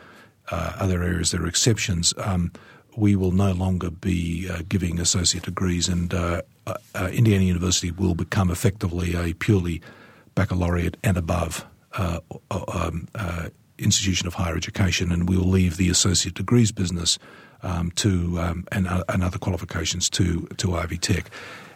[0.52, 2.52] uh, other areas there are exceptions, um,
[2.96, 7.92] we will no longer be uh, giving associate degrees, and uh, uh, uh, Indiana University
[7.92, 9.82] will become effectively a purely
[10.36, 11.66] baccalaureate and above
[12.50, 13.08] um,
[13.78, 17.18] institution of higher education, and we will leave the associate degrees business
[17.64, 21.30] um, to um, and, uh, and, other qualifications to to Ivy Tech.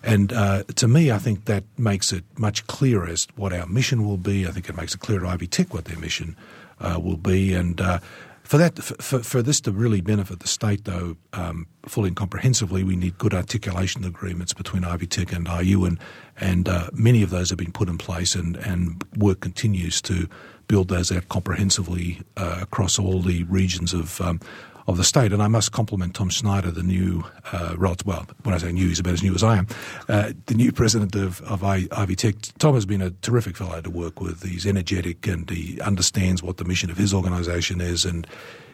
[0.03, 4.05] And uh, to me, I think that makes it much clearer as what our mission
[4.05, 4.47] will be.
[4.47, 6.35] I think it makes it clear to Ivy Tech what their mission
[6.79, 7.53] uh, will be.
[7.53, 7.99] And uh,
[8.47, 12.81] for that, for, for, this to really benefit the state, though, um, fully and comprehensively,
[12.81, 15.99] we need good articulation agreements between Ivy Tech and IU, and
[16.37, 20.29] and uh, many of those have been put in place, and and work continues to
[20.69, 24.39] build those out comprehensively uh, across all the regions of um,
[24.87, 25.33] of the state.
[25.33, 28.99] And I must compliment Tom Snyder, the new, uh, well, when I say new, he's
[28.99, 29.67] about as new as I am,
[30.07, 32.35] uh, the new president of, of Ivy Tech.
[32.57, 34.43] Tom has been a terrific fellow to work with.
[34.43, 38.25] He's energetic and he understands what the mission of his organisation is, and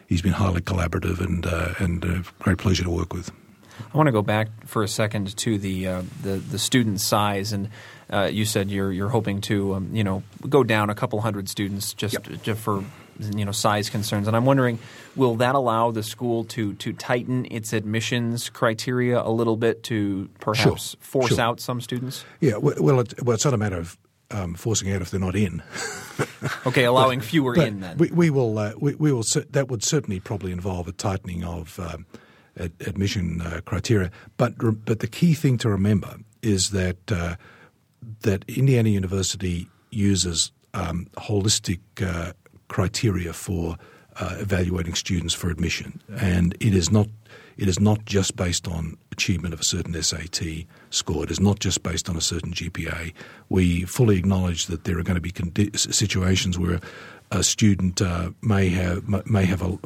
[0.06, 3.30] he's been highly collaborative and, uh, and a great pleasure to work with.
[3.92, 7.52] I want to go back for a second to the uh, the, the student size,
[7.52, 7.70] and
[8.08, 11.48] uh, you said you're you're hoping to um, you know go down a couple hundred
[11.48, 12.42] students just, yep.
[12.42, 12.84] just for
[13.18, 14.78] you know size concerns, and I'm wondering,
[15.16, 20.28] will that allow the school to to tighten its admissions criteria a little bit to
[20.40, 21.00] perhaps sure.
[21.00, 21.40] force sure.
[21.40, 22.24] out some students?
[22.40, 23.98] Yeah, well, it, well, it's not a matter of
[24.30, 25.62] um, forcing out if they're not in.
[26.66, 27.98] okay, allowing but, fewer but in then.
[27.98, 28.58] We, we will.
[28.58, 29.24] Uh, we, we, will.
[29.50, 32.06] That would certainly probably involve a tightening of um,
[32.58, 34.10] ad- admission uh, criteria.
[34.36, 37.36] But but the key thing to remember is that uh,
[38.20, 42.32] that Indiana University uses um, holistic uh,
[42.68, 43.76] criteria for
[44.16, 47.08] uh, evaluating students for admission, and it is not
[47.56, 51.24] it is not just based on achievement of a certain SAT score.
[51.24, 53.12] It is not just based on a certain GPA.
[53.48, 56.80] We fully acknowledge that there are going to be condi- situations where
[57.30, 59.78] a student uh, may have may have a,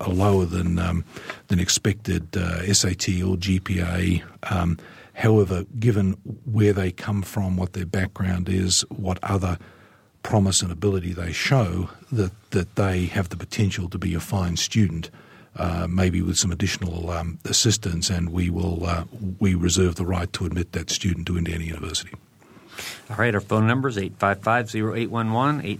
[0.00, 1.04] a lower than um,
[1.48, 4.22] than expected uh, SAT or GPA.
[4.50, 4.78] Um,
[5.14, 6.12] however, given
[6.44, 9.58] where they come from, what their background is, what other
[10.22, 14.56] promise and ability they show that, that they have the potential to be a fine
[14.56, 15.10] student,
[15.56, 19.04] uh, maybe with some additional um, assistance, and we will uh,
[19.38, 22.12] we reserve the right to admit that student to Indiana University.
[23.10, 25.78] All right, our phone number is 855-0811,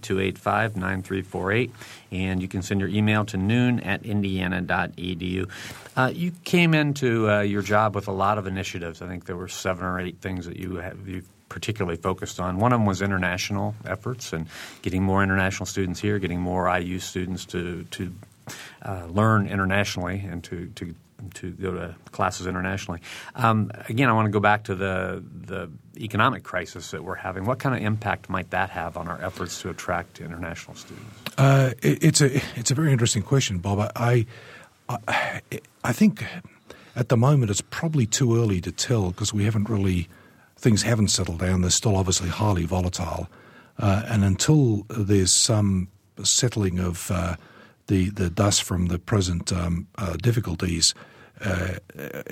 [0.00, 1.70] 877-285-9348,
[2.12, 5.50] and you can send your email to noon at indiana.edu.
[5.96, 9.02] Uh, you came into uh, your job with a lot of initiatives.
[9.02, 11.22] I think there were seven or eight things that you have you
[11.54, 12.58] particularly focused on.
[12.58, 14.48] One of them was international efforts and
[14.82, 18.12] getting more international students here, getting more IU students to to
[18.82, 20.96] uh, learn internationally and to, to
[21.34, 23.00] to go to classes internationally.
[23.36, 27.44] Um, again, I want to go back to the the economic crisis that we're having.
[27.44, 31.14] What kind of impact might that have on our efforts to attract international students?
[31.38, 33.92] Uh, it, it's a it's a very interesting question, Bob.
[33.94, 34.26] I
[34.88, 35.40] I,
[35.84, 36.26] I think
[36.96, 40.08] at the moment it's probably too early to tell because we haven't really
[40.64, 41.60] things haven't settled down.
[41.60, 43.28] They're still obviously highly volatile,
[43.78, 45.88] uh, and until there's some
[46.22, 47.36] settling of uh,
[47.86, 50.94] the the dust from the present um, uh, difficulties,
[51.44, 51.74] uh,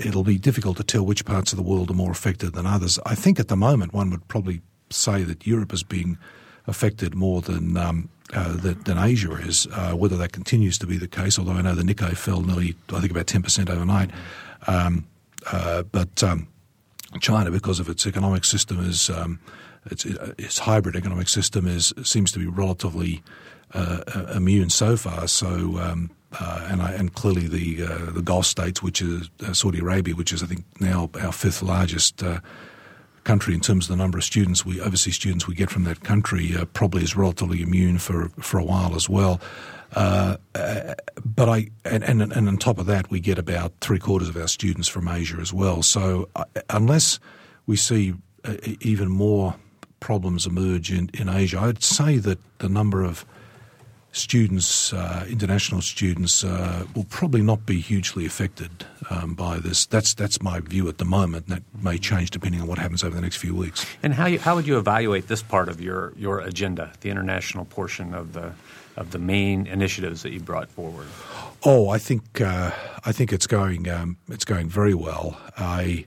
[0.07, 2.99] it'll be difficult to tell which parts of the world are more affected than others.
[3.05, 6.17] I think at the moment one would probably say that Europe is being
[6.67, 9.67] affected more than um, uh, than, Asia is.
[9.73, 12.75] Uh, whether that continues to be the case, although I know the Nikkei fell nearly,
[12.89, 14.11] I think about ten percent overnight,
[14.67, 15.05] um,
[15.51, 16.49] uh, but um,
[17.21, 19.39] China, because of its economic system, is um,
[19.91, 23.23] its, its hybrid economic system is seems to be relatively
[23.75, 25.27] uh, immune so far.
[25.29, 29.53] So, um, uh, and, I, and clearly the uh, the Gulf states, which is uh,
[29.53, 32.41] Saudi Arabia, which is I think now our fifth largest uh,
[33.25, 36.03] country in terms of the number of students we overseas students we get from that
[36.03, 39.41] country, uh, probably is relatively immune for for a while as well.
[39.95, 44.37] But I and, and, and on top of that, we get about three quarters of
[44.37, 45.83] our students from Asia as well.
[45.83, 46.29] So
[46.71, 47.19] unless
[47.67, 48.15] we see
[48.81, 49.55] even more
[50.01, 53.25] problems emerge in, in Asia, I'd say that the number of
[54.15, 59.87] students, uh, international students, uh, will probably not be hugely affected um, by this.
[59.87, 61.49] That's that's my view at the moment.
[61.49, 63.87] That may change depending on what happens over the next few weeks.
[64.03, 67.65] And how you, how would you evaluate this part of your, your agenda, the international
[67.65, 68.53] portion of the
[68.97, 71.07] of the main initiatives that you brought forward?
[71.65, 72.73] Oh, I think uh,
[73.05, 75.41] I think it's going um, it's going very well.
[75.57, 76.07] I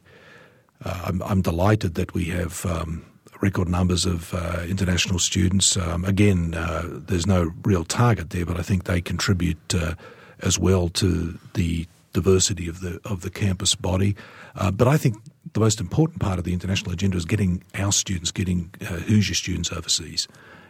[0.84, 2.66] uh, I'm, I'm, delighted that we have.
[2.66, 3.06] Um,
[3.42, 5.78] record numbers of uh, international students.
[5.78, 9.94] Um, again, uh, there's no real target there, but I think they contribute uh,
[10.40, 14.16] as well to the diversity of the of the campus body.
[14.56, 15.18] Uh, but I think
[15.54, 19.72] the most important part of the international agenda is getting our students, getting Hoosier students
[19.72, 20.28] overseas,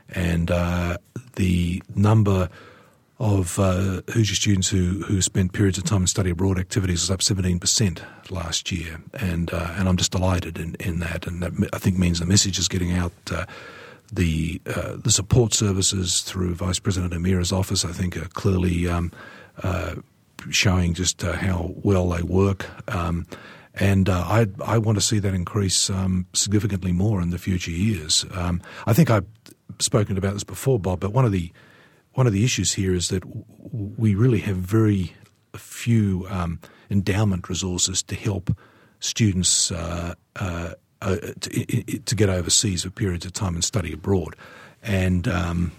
[0.09, 0.97] and uh,
[1.35, 2.49] the number
[3.19, 7.11] of uh, Hoosier students who, who spent periods of time in study abroad activities was
[7.11, 8.99] up 17% last year.
[9.13, 11.25] And, uh, and I'm just delighted in, in that.
[11.25, 13.13] And that I think means the message is getting out.
[13.31, 13.45] Uh,
[14.11, 19.11] the, uh, the support services through Vice President O'Meara's office, I think, are clearly um,
[19.63, 19.95] uh,
[20.51, 22.67] showing just uh, how well they work.
[22.93, 23.25] Um,
[23.73, 28.25] and I, I want to see that increase um, significantly more in the future years.
[28.33, 29.25] Um, I think I've
[29.79, 31.51] spoken about this before, Bob, but one of the
[32.13, 33.23] one of the issues here is that
[33.71, 35.13] we really have very
[35.57, 36.59] few um,
[36.89, 38.57] endowment resources to help
[38.99, 44.35] students uh, uh, uh, to, to, get overseas for periods of time and study abroad.
[44.81, 45.73] And um,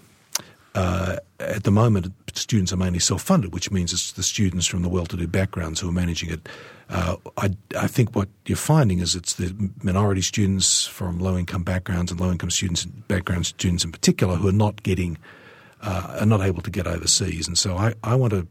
[0.77, 4.89] uh, at the moment, students are mainly self-funded, which means it's the students from the
[4.89, 6.49] well-to-do backgrounds who are managing it.
[6.89, 9.53] Uh, I, I, think what you're finding is it's the
[9.83, 14.83] minority students from low-income backgrounds and low-income students, background students in particular, who are not
[14.85, 15.19] getting–
[15.83, 17.47] uh, are not able to get overseas.
[17.47, 18.47] And so I, I want to,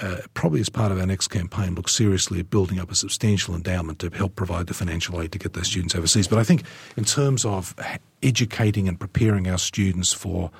[0.00, 3.54] uh, probably as part of our next campaign, look seriously at building up a substantial
[3.54, 6.28] endowment to help provide the financial aid to get those students overseas.
[6.28, 6.62] But I think
[6.96, 7.74] in terms of
[8.22, 10.50] educating and preparing our students for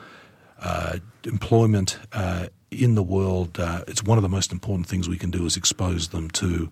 [1.24, 5.30] employment uh, in the world, uh, it's one of the most important things we can
[5.30, 6.70] do is expose them to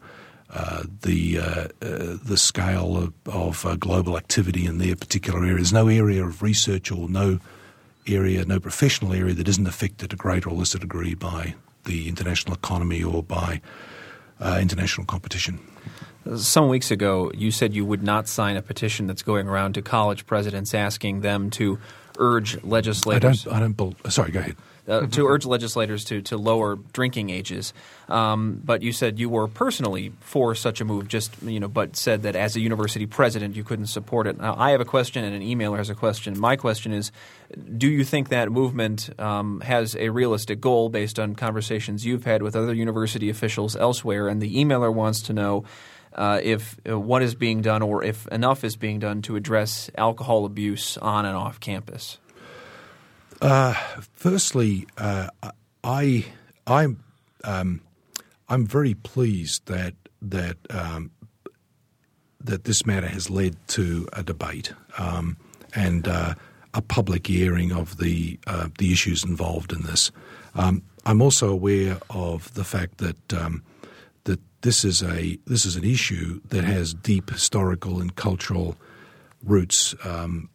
[0.51, 5.57] uh, the uh, uh, the scale of, of uh, global activity in their particular area.
[5.57, 7.41] There's no area of research or no
[8.07, 12.55] area, no professional area that isn't affected to greater or lesser degree by the international
[12.55, 13.61] economy or by
[14.41, 15.59] uh, international competition.
[16.37, 19.82] Some weeks ago, you said you would not sign a petition that's going around to
[19.82, 21.78] college presidents asking them to
[22.18, 23.46] urge legislators.
[23.46, 23.80] I don't.
[23.80, 24.12] I don't.
[24.12, 24.56] Sorry, go ahead
[24.88, 27.72] uh, to urge legislators to, to lower drinking ages.
[28.08, 31.96] Um, but you said you were personally for such a move, just you know, but
[31.96, 34.38] said that as a university president you couldn't support it.
[34.38, 36.38] Now, I have a question, and an emailer has a question.
[36.38, 37.10] My question is,
[37.76, 42.42] do you think that movement um, has a realistic goal based on conversations you've had
[42.42, 44.28] with other university officials elsewhere?
[44.28, 45.64] And the emailer wants to know.
[46.16, 49.90] Uh, if uh, what is being done or if enough is being done to address
[49.98, 52.18] alcohol abuse on and off campus.
[53.42, 53.74] Uh,
[54.14, 55.28] firstly, uh,
[55.84, 56.24] I
[56.66, 57.04] I'm
[57.44, 57.82] um,
[58.48, 61.10] I'm very pleased that that um,
[62.40, 65.36] that this matter has led to a debate um,
[65.74, 66.34] and uh,
[66.72, 70.10] a public hearing of the uh, the issues involved in this.
[70.54, 73.75] Um, I'm also aware of the fact that um, that
[74.66, 78.76] this is a this is an issue that has deep historical and cultural
[79.44, 80.50] roots um,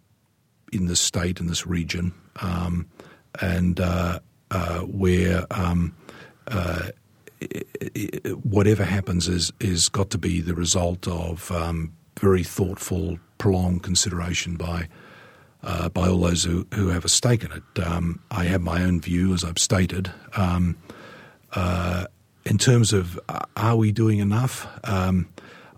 [0.73, 2.87] in this state in this region, um,
[3.39, 4.19] and uh,
[4.51, 5.95] uh, where um,
[6.47, 6.89] uh,
[8.43, 14.57] whatever happens is is got to be the result of um, very thoughtful, prolonged consideration
[14.57, 14.89] by
[15.63, 17.87] uh, by all those who, who have a stake in it.
[17.87, 20.11] Um, I have my own view, as I've stated.
[20.35, 20.75] Um,
[21.53, 22.07] uh,
[22.45, 25.27] in terms of uh, are we doing enough, um,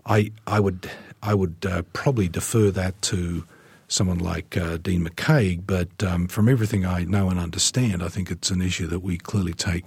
[0.06, 0.90] I I would
[1.22, 3.44] I would uh, probably defer that to
[3.88, 5.62] someone like uh, Dean McKaig.
[5.66, 9.18] But um, from everything I know and understand, I think it's an issue that we
[9.18, 9.86] clearly take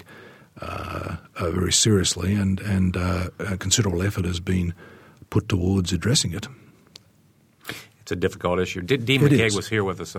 [0.62, 4.74] uh, uh, very seriously, and and uh, a considerable effort has been
[5.30, 6.48] put towards addressing it.
[8.02, 8.82] It's a difficult issue.
[8.82, 9.56] Dean It McKaig is.
[9.56, 10.16] was here with us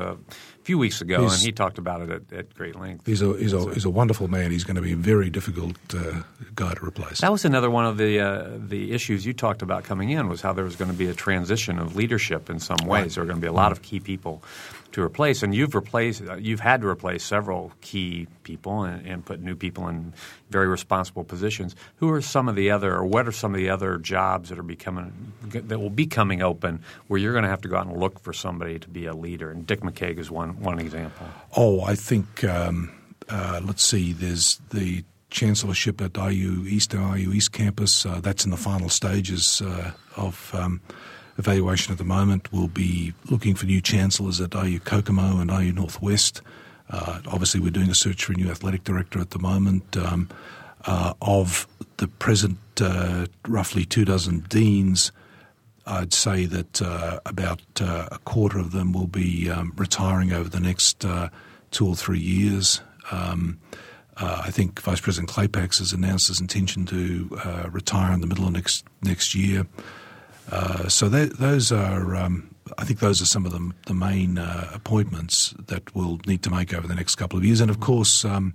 [0.68, 3.06] few weeks ago, He's- and he talked about it at, at great length.
[3.06, 4.50] He's a he's a, he's a wonderful man.
[4.50, 6.20] He's going to be a very difficult uh,
[6.54, 7.20] guy to replace.
[7.22, 10.42] That was another one of the uh, the issues you talked about coming in was
[10.42, 13.14] how there was going to be a transition of leadership in some ways.
[13.14, 14.42] There were going to be a lot of key people
[14.92, 19.24] to replace, and you've replaced uh, you've had to replace several key people and, and
[19.24, 20.12] put new people in
[20.50, 21.76] very responsible positions.
[21.96, 24.58] Who are some of the other, or what are some of the other jobs that
[24.58, 27.86] are becoming that will be coming open where you're going to have to go out
[27.86, 29.50] and look for somebody to be a leader?
[29.50, 31.26] And Dick McKaig is one one example.
[31.56, 32.90] Oh, I think um,
[33.28, 34.12] uh, let's see.
[34.12, 38.06] There's the chancellorship at IU East, IU East campus.
[38.06, 40.80] Uh, that's in the final stages uh, of um,
[41.38, 42.52] evaluation at the moment.
[42.52, 46.42] We'll be looking for new chancellors at IU Kokomo and IU Northwest.
[46.90, 49.96] Uh, obviously, we're doing a search for a new athletic director at the moment.
[49.96, 50.28] Um,
[50.84, 51.66] uh, of
[51.98, 55.12] the present uh, roughly two dozen deans,
[55.86, 60.48] I'd say that uh, about uh, a quarter of them will be um, retiring over
[60.48, 61.30] the next uh,
[61.70, 62.80] two or three years.
[63.10, 63.58] Um,
[64.16, 68.26] uh, I think Vice President Clapacs has announced his intention to uh, retire in the
[68.26, 69.66] middle of next next year.
[70.50, 74.38] Uh, so that, those are, um, I think, those are some of the, the main
[74.38, 77.60] uh, appointments that we'll need to make over the next couple of years.
[77.60, 78.54] And of course, um,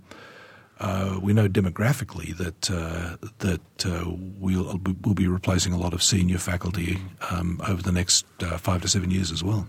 [0.80, 4.04] uh, we know demographically that uh, that uh,
[4.40, 6.98] we'll we'll be replacing a lot of senior faculty
[7.30, 9.68] um, over the next uh, five to seven years as well.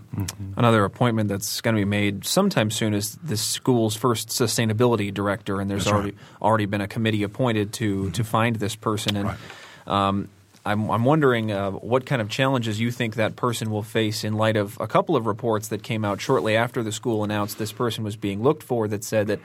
[0.56, 5.60] Another appointment that's going to be made sometime soon is the school's first sustainability director,
[5.60, 6.42] and there's That's already right.
[6.42, 9.16] already been a committee appointed to to find this person.
[9.16, 9.38] And Right.
[9.86, 10.28] um,
[10.66, 14.34] I'm, I'm wondering uh, what kind of challenges you think that person will face in
[14.34, 17.70] light of a couple of reports that came out shortly after the school announced this
[17.70, 19.38] person was being looked for that said that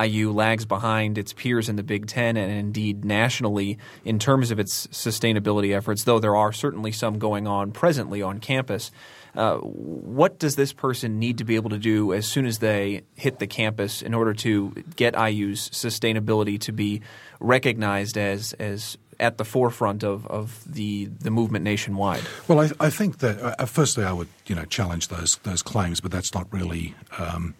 [0.00, 4.60] IU lags behind its peers in the Big Ten and indeed nationally in terms of
[4.60, 8.92] its sustainability efforts, though there are certainly some going on presently on campus.
[9.34, 13.02] Uh, what does this person need to be able to do as soon as they
[13.16, 17.02] hit the campus in order to get IU's sustainability to be
[17.40, 22.22] recognized as as at the forefront of, of the the movement nationwide?
[22.46, 26.00] Well, I, I think that uh, firstly, I would you know challenge those those claims,
[26.00, 27.54] but that's not really um,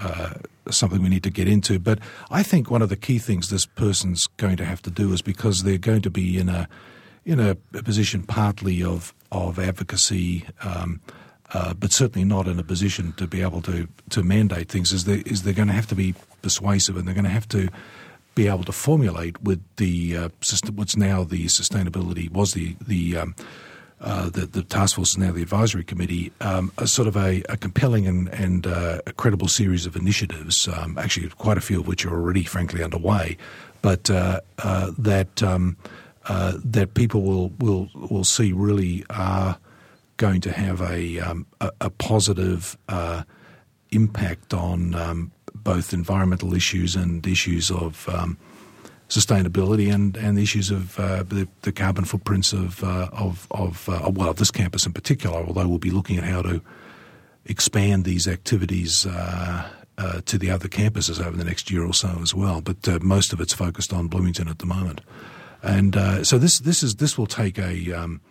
[0.00, 0.34] uh,
[0.70, 1.78] something we need to get into.
[1.78, 1.98] But
[2.30, 5.22] I think one of the key things this person's going to have to do is
[5.22, 6.68] because they're going to be in a
[7.24, 10.46] in a, a position partly of of advocacy.
[10.62, 11.00] Um,
[11.54, 14.90] uh, but certainly not in a position to be able to, to mandate things.
[14.90, 17.48] Is they is they're going to have to be persuasive, and they're going to have
[17.48, 17.68] to
[18.34, 23.16] be able to formulate with the uh, system, what's now the sustainability was the the
[23.16, 23.34] um,
[24.02, 27.40] uh, the, the task force is now the advisory committee, um, a sort of a,
[27.48, 31.78] a compelling and, and uh, a credible series of initiatives, um, actually quite a few
[31.78, 33.36] of which are already frankly underway,
[33.80, 35.76] but uh, uh, that um,
[36.26, 39.58] uh, that people will, will will see really are
[40.16, 42.76] going to have a um, a, a positive
[43.92, 45.30] impact on um,
[45.64, 48.36] both environmental issues and issues of um,
[49.12, 54.10] sustainability and, and issues of uh, the, the carbon footprints of uh, of, of uh,
[54.10, 55.36] well of this campus in particular.
[55.36, 56.62] Although we'll be looking at how to
[57.44, 62.18] expand these activities uh, uh, to the other campuses over the next year or so
[62.22, 62.62] as well.
[62.62, 65.02] But uh, most of it's focused on Bloomington at the moment,
[65.62, 65.94] and
[66.26, 68.22] so this this is this will take a um,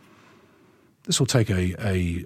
[1.04, 2.26] this will take a a,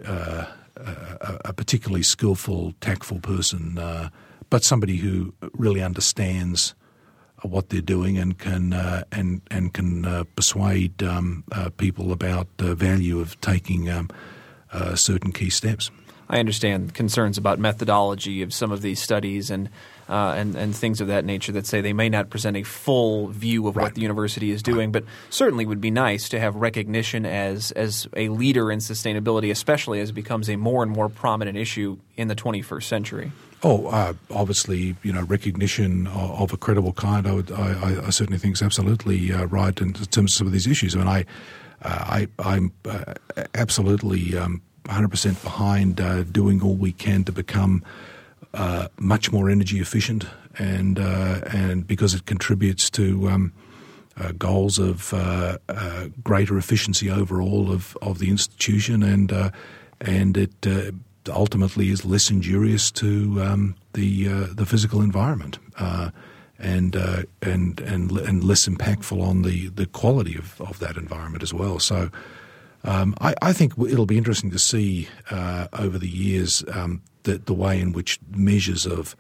[0.77, 3.77] a, a particularly skillful, tactful person,
[4.49, 6.73] but somebody who really understands
[7.43, 12.11] uh, what they're doing and can uh, and and can uh, persuade um, uh, people
[12.11, 14.09] about the value of taking um,
[14.71, 15.91] uh, certain key steps.
[16.27, 19.69] I understand concerns about methodology of some of these studies, and
[20.09, 23.27] uh, and and things of that nature that say they may not present a full
[23.27, 23.83] view of Right.
[23.83, 28.07] what the university is doing, but certainly would be nice to have recognition as as
[28.15, 32.27] a leader in sustainability, especially as it becomes a more and more prominent issue in
[32.27, 33.31] the 21st century.
[33.67, 37.25] Oh, uh, obviously, you know, recognition of, of a credible kind.
[37.25, 40.53] I would, I, I- certainly think is absolutely uh, right in terms of some of
[40.53, 40.93] these issues.
[40.93, 41.25] I mean, I,
[41.81, 43.15] uh, I, I'm uh,
[43.55, 47.83] absolutely um, 100% behind uh, doing all we can to become
[48.53, 50.27] uh, much more energy efficient,
[50.59, 53.27] and and because it contributes to.
[53.29, 53.51] Um,
[54.17, 59.51] uh, goals of uh, uh, greater efficiency overall of, of the institution, and
[59.99, 60.55] and it
[61.29, 66.11] ultimately is less injurious to um, the uh, the physical environment, uh,
[66.59, 71.43] and uh, and and and less impactful on the, the quality of, of that environment
[71.43, 71.79] as well.
[71.79, 72.09] So.
[72.87, 77.39] Um, I, I think it'll be interesting to see uh, over the years um, the,
[77.39, 79.15] the way in which measures of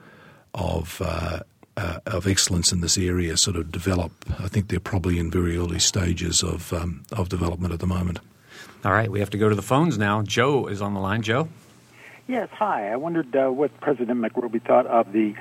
[0.53, 1.39] of uh,
[1.77, 4.11] uh, of excellence in this area sort of develop.
[4.39, 8.19] I think they're probably in very early stages of um, of development at the moment.
[8.83, 10.21] All right, we have to go to the phones now.
[10.21, 11.21] Joe is on the line.
[11.23, 11.49] Joe?
[12.27, 12.91] Yes, hi.
[12.91, 15.35] I wondered uh, what President McRobbie thought of the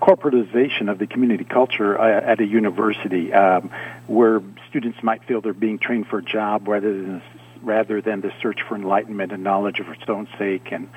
[0.00, 3.70] corporatization of the community culture uh, at a university, um,
[4.06, 7.22] where students might feel they're being trained for a job rather than
[7.62, 10.88] rather than the search for enlightenment and knowledge for its own sake, and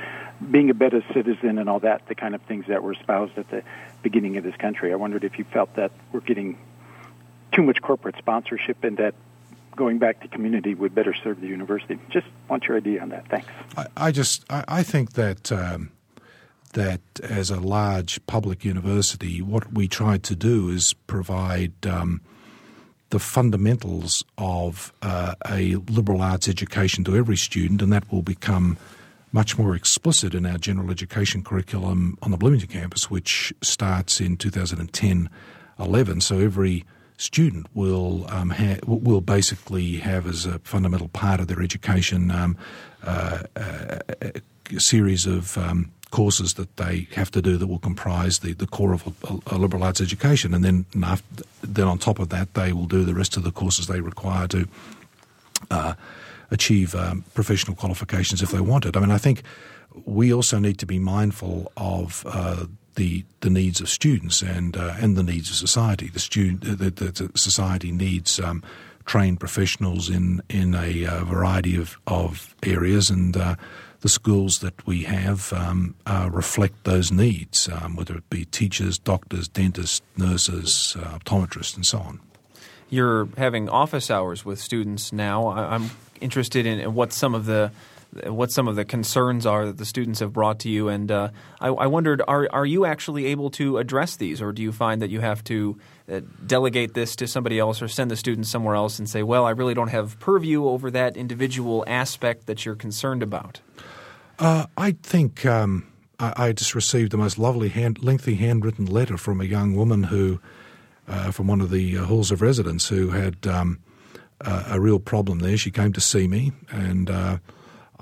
[0.50, 3.50] being a better citizen and all that, the kind of things that were espoused at
[3.50, 3.64] the
[4.02, 4.94] beginning of this country.
[4.94, 6.58] I wondered if you felt that we're getting
[7.52, 9.14] too much corporate sponsorship and that
[9.76, 12.00] going back to community would better serve the university.
[12.10, 13.28] Just want your idea on that.
[13.30, 13.48] Thanks.
[13.78, 15.92] I, I just I, I think that um,
[16.74, 22.22] that as a large public university, what we try to do is provide um,
[23.10, 28.78] the fundamentals of uh, a liberal arts education to every student, and that will become
[29.32, 34.38] much more explicit in our general education curriculum on the Bloomington campus, which starts in
[34.38, 35.30] 2010
[35.80, 36.22] 11.
[36.22, 36.86] So every
[37.18, 42.58] student will um, ha- will basically have as a fundamental part of their education um,
[43.04, 44.02] uh, a,
[44.76, 48.68] a series of um, courses that they have to do that will comprise the, the
[48.68, 52.54] core of a, a liberal arts education, and then after, then on top of that,
[52.54, 54.68] they will do the rest of the courses they require to
[55.72, 55.94] uh,
[56.52, 58.96] achieve um, professional qualifications if they want it.
[58.96, 59.42] I mean, I think
[60.06, 62.66] we also need to be mindful of uh,
[62.96, 66.10] the the needs of students and uh, and the needs of society.
[66.10, 68.64] The student the, the, the society needs um,
[69.06, 73.36] trained professionals in in a uh, variety of of areas and.
[73.36, 73.56] Uh,
[74.04, 78.98] the schools that we have um, uh, reflect those needs, um, whether it be teachers,
[78.98, 82.20] doctors, dentists, nurses, uh, optometrists, and so on.
[82.90, 85.48] You're having office hours with students now.
[85.48, 85.90] I'm
[86.20, 87.72] interested in in what some of the
[88.26, 91.30] what some of the concerns are that the students have brought to you, and uh,
[91.60, 95.02] I, I wondered: are are you actually able to address these, or do you find
[95.02, 95.78] that you have to
[96.12, 99.46] uh, delegate this to somebody else, or send the students somewhere else and say, "Well,
[99.46, 103.62] I really don't have purview over that individual aspect that you're concerned about"?
[104.40, 105.88] Uh, I think um,
[106.20, 110.40] I, just received the most lovely, hand, lengthy handwritten letter from a young woman who,
[111.08, 113.80] uh, from one of the uh, halls of residence, who had um,
[114.42, 115.58] a, a real problem there.
[115.58, 117.38] She came to see me, and uh,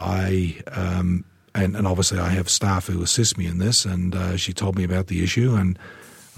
[0.01, 0.61] I.
[0.71, 4.53] Um, and, and obviously, I have staff who assist me in this, and uh, she
[4.53, 5.77] told me about the issue, and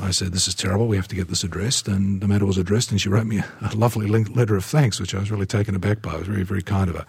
[0.01, 0.87] I said, "This is terrible.
[0.87, 3.39] We have to get this addressed." And the matter was addressed, and she wrote me
[3.61, 6.15] a, lovely letter of thanks, which I was really taken aback by.
[6.15, 7.05] It was very, very kind of her.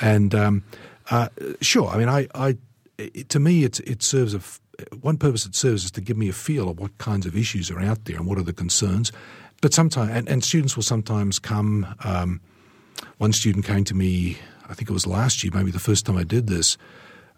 [0.00, 0.64] And um,
[1.10, 1.28] uh,
[1.60, 2.56] sure, I mean, I, I
[2.98, 4.60] it, to me, it's, it serves a f-
[5.00, 5.46] one purpose.
[5.46, 8.04] It serves is to give me a feel of what kinds of issues are out
[8.04, 9.12] there and what are the concerns.
[9.60, 11.94] But sometimes, and, and students will sometimes come.
[12.04, 12.40] Um,
[13.18, 14.38] one student came to me,
[14.68, 16.76] I think it was last year, maybe the first time I did this.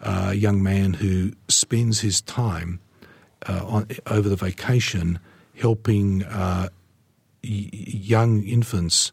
[0.01, 2.81] A young man who spends his time
[3.49, 5.19] uh, on, over the vacation
[5.59, 6.69] helping uh,
[7.43, 9.13] y- young infants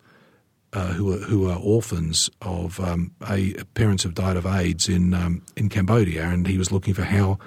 [0.74, 5.14] uh, who are who are orphans of um, a parents have died of AIDS in
[5.14, 7.38] um, in Cambodia, and he was looking for how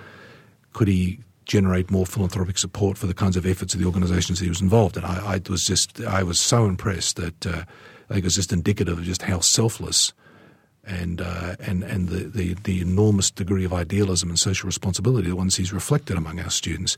[0.73, 4.49] could he generate more philanthropic support for the kinds of efforts of the organisations he
[4.49, 5.05] was involved in.
[5.05, 7.65] I, I was just I was so impressed that uh,
[8.09, 10.13] I think it was just indicative of just how selfless
[10.87, 15.37] and uh, and and the, the the enormous degree of idealism and social responsibility that
[15.37, 16.97] one sees reflected among our students,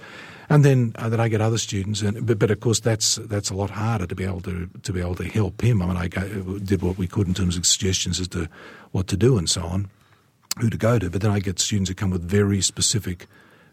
[0.49, 3.51] and then uh, that I get other students, and but, but of course that's that's
[3.51, 5.83] a lot harder to be able to to be able to help him.
[5.83, 8.49] I mean, I did what we could in terms of suggestions as to
[8.93, 9.91] what to do and so on,
[10.61, 13.27] who to go to, but then I get students who come with very specific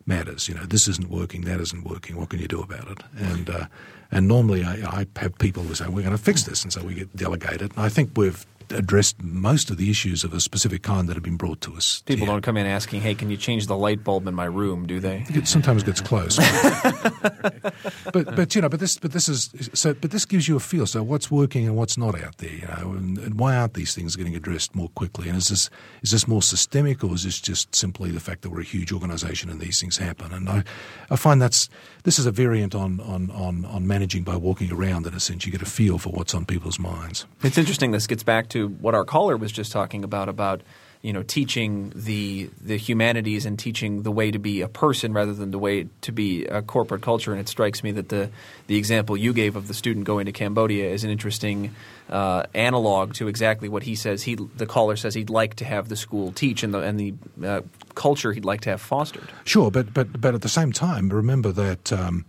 [0.06, 0.48] matters.
[0.48, 2.16] You know, this isn't working, that isn't working.
[2.16, 3.04] What can you do about it?
[3.18, 3.66] And uh,
[4.12, 6.84] and normally I, I have people who say we're going to fix this, and so
[6.84, 7.72] we get delegated.
[7.76, 11.24] And I think we've addressed most of the issues of a specific kind that have
[11.24, 12.02] been brought to us.
[12.06, 12.34] People Yeah.
[12.34, 15.00] don't come in asking, "Hey, can you change the light bulb in my room?" Do
[15.00, 15.26] they?
[15.30, 16.38] It sometimes gets close.
[18.14, 19.94] but but you know, but this but this is so.
[19.94, 20.86] But this gives you a feel.
[20.88, 23.94] So what's working and what's not out there, you know, and, and why aren't these
[23.96, 25.30] things getting addressed more quickly?
[25.30, 25.70] And is this
[26.02, 28.92] is this more systemic, or is this just simply the fact that we're a huge
[28.92, 30.34] organisation and these things happen?
[30.34, 30.64] And I,
[31.10, 31.70] I find that's
[32.04, 35.06] this is a variant on on on on managing by walking around.
[35.08, 37.26] In a sense, you get a feel for what's on people's minds.
[37.44, 37.92] It's interesting.
[37.92, 40.62] This gets back to what our caller was just talking about about
[41.06, 45.34] you know teaching the the humanities and teaching the way to be a person rather
[45.34, 47.32] than the way to be a corporate culture.
[47.32, 48.32] And it strikes me that the
[48.66, 51.76] the example you gave of the student going to Cambodia is an interesting
[52.10, 54.24] uh, analog to exactly what he says.
[54.24, 57.14] He the caller says he'd like to have the school teach and the and the
[57.46, 57.62] uh,
[57.94, 59.30] culture he'd like to have fostered.
[59.44, 61.94] Sure, but but but at the same time, remember that.
[61.94, 62.26] Um,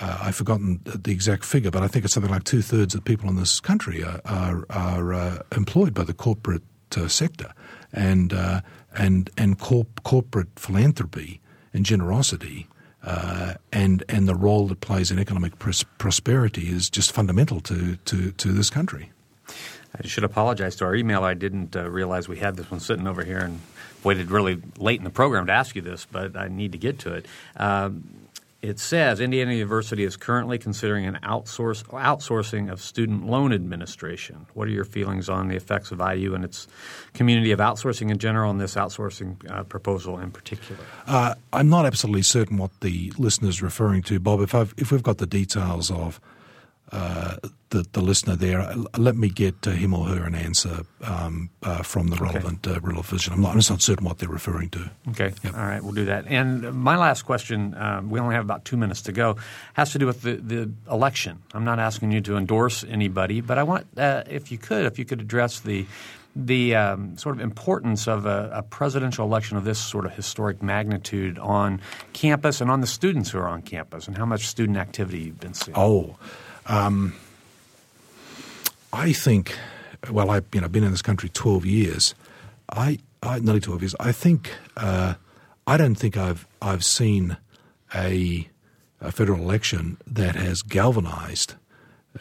[0.00, 3.04] uh, I've forgotten the exact figure, but I think it's something like two thirds of
[3.04, 6.62] people in this country are are, are uh, employed by the corporate
[6.96, 7.52] uh, sector,
[7.92, 8.60] and uh,
[8.96, 11.40] and and corp- corporate philanthropy
[11.72, 12.66] and generosity.
[13.00, 17.94] Uh, and and the role it plays in economic pros- prosperity is just fundamental to,
[18.04, 19.12] to, to this country.
[19.96, 21.22] I should apologize to our email.
[21.22, 23.60] I didn't uh, realize we had this one sitting over here and
[24.02, 26.98] waited really late in the program to ask you this, but I need to get
[27.00, 27.26] to it.
[27.56, 28.04] Um,
[28.60, 34.46] it says Indiana University is currently considering an outsource, outsourcing of student loan administration.
[34.54, 36.66] What are your feelings on the effects of IU and its
[37.14, 40.80] community of outsourcing in general and this outsourcing uh, proposal in particular?
[41.06, 44.40] Uh, I'm not absolutely certain what the listener is referring to, Bob.
[44.40, 46.20] If, I've, if we've got the details of
[46.92, 47.36] uh,
[47.70, 51.82] the, the listener there, let me get uh, him or her an answer um, uh,
[51.82, 53.34] from the relevant uh, relevant physician.
[53.34, 54.90] I'm, not, I'm just not certain what they're referring to.
[55.10, 55.32] Okay.
[55.44, 55.54] Yep.
[55.54, 55.82] All right.
[55.82, 56.26] We'll do that.
[56.28, 59.36] And my last question, um, we only have about two minutes to go,
[59.74, 61.42] has to do with the, the election.
[61.52, 64.98] I'm not asking you to endorse anybody, but I want, uh, if you could, if
[64.98, 65.86] you could address the
[66.36, 70.62] the um, sort of importance of a, a presidential election of this sort of historic
[70.62, 71.80] magnitude on
[72.12, 75.40] campus and on the students who are on campus, and how much student activity you've
[75.40, 75.76] been seeing.
[75.76, 76.16] Oh,
[76.68, 77.14] um,
[78.92, 79.56] I think.
[80.10, 82.14] Well, I've you know been in this country twelve years.
[82.70, 83.96] I, I nearly twelve years.
[83.98, 85.14] I think uh,
[85.66, 87.36] I don't think I've I've seen
[87.94, 88.48] a,
[89.00, 91.54] a federal election that has galvanised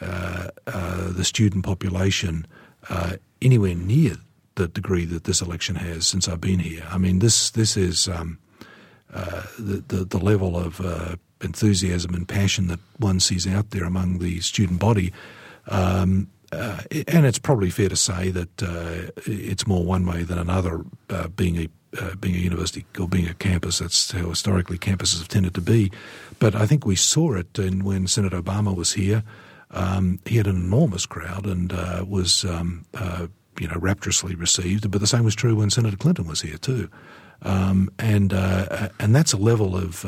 [0.01, 2.47] uh, uh, the student population
[2.89, 4.17] uh, anywhere near
[4.55, 6.83] the degree that this election has since I've been here.
[6.89, 8.39] I mean, this this is um,
[9.13, 13.83] uh, the, the the level of uh, enthusiasm and passion that one sees out there
[13.83, 15.13] among the student body.
[15.67, 20.37] Um, uh, and it's probably fair to say that uh, it's more one way than
[20.37, 21.67] another, uh, being a
[21.99, 23.79] uh, being a university or being a campus.
[23.79, 25.91] That's how historically campuses have tended to be.
[26.37, 29.23] But I think we saw it in, when Senator Obama was here.
[29.71, 33.27] Um, he had an enormous crowd and uh, was um, uh,
[33.59, 34.89] you know rapturously received.
[34.91, 36.89] But the same was true when Senator Clinton was here too.
[37.41, 40.05] Um, and and that's a level of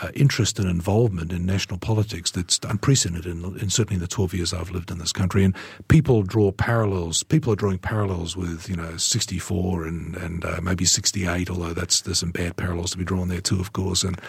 [0.00, 4.34] uh, interest and involvement in national politics that's unprecedented in, in certainly in the 12
[4.34, 5.44] years I've lived in this country.
[5.44, 5.54] And
[5.88, 7.22] people draw parallels.
[7.22, 12.02] People are drawing parallels with you know 64 and and uh, maybe 68, although that's
[12.02, 14.20] there's some bad parallels to be drawn there too, of course, and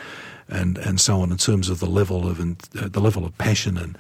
[0.48, 2.46] and and so on in terms of the level of uh,
[2.90, 3.98] the level of passion and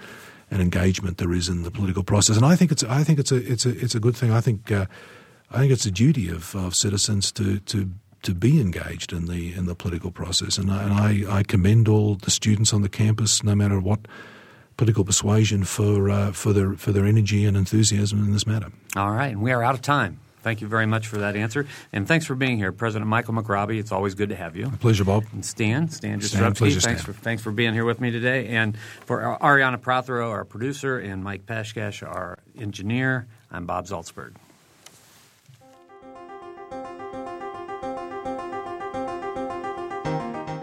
[0.49, 2.35] and engagement there is in the political process.
[2.35, 4.31] And I think it's I think it's a it's a it's a good thing.
[4.31, 4.71] I think.
[4.71, 4.85] Uh,
[5.53, 7.89] I think it's a duty of, of citizens to, to
[8.23, 10.93] to be engaged in the in the political process, and I, and
[11.29, 13.99] I, I commend all the students on the campus, no matter what
[14.77, 18.71] political persuasion, for uh, for their for their energy and enthusiasm in this matter.
[18.95, 20.19] All right, and we are out of time.
[20.43, 23.79] Thank you very much for that answer, and thanks for being here, President Michael McRobbie.
[23.79, 24.71] It's always good to have you.
[24.79, 25.25] Pleasure, Bob.
[25.33, 26.97] And Stan, Stan pleasure, thanks Stan.
[26.97, 31.23] for thanks for being here with me today, and for Arianna Prothero, our producer, and
[31.23, 33.27] Mike Pashkash, our engineer.
[33.51, 34.33] I'm Bob Zaltsberg.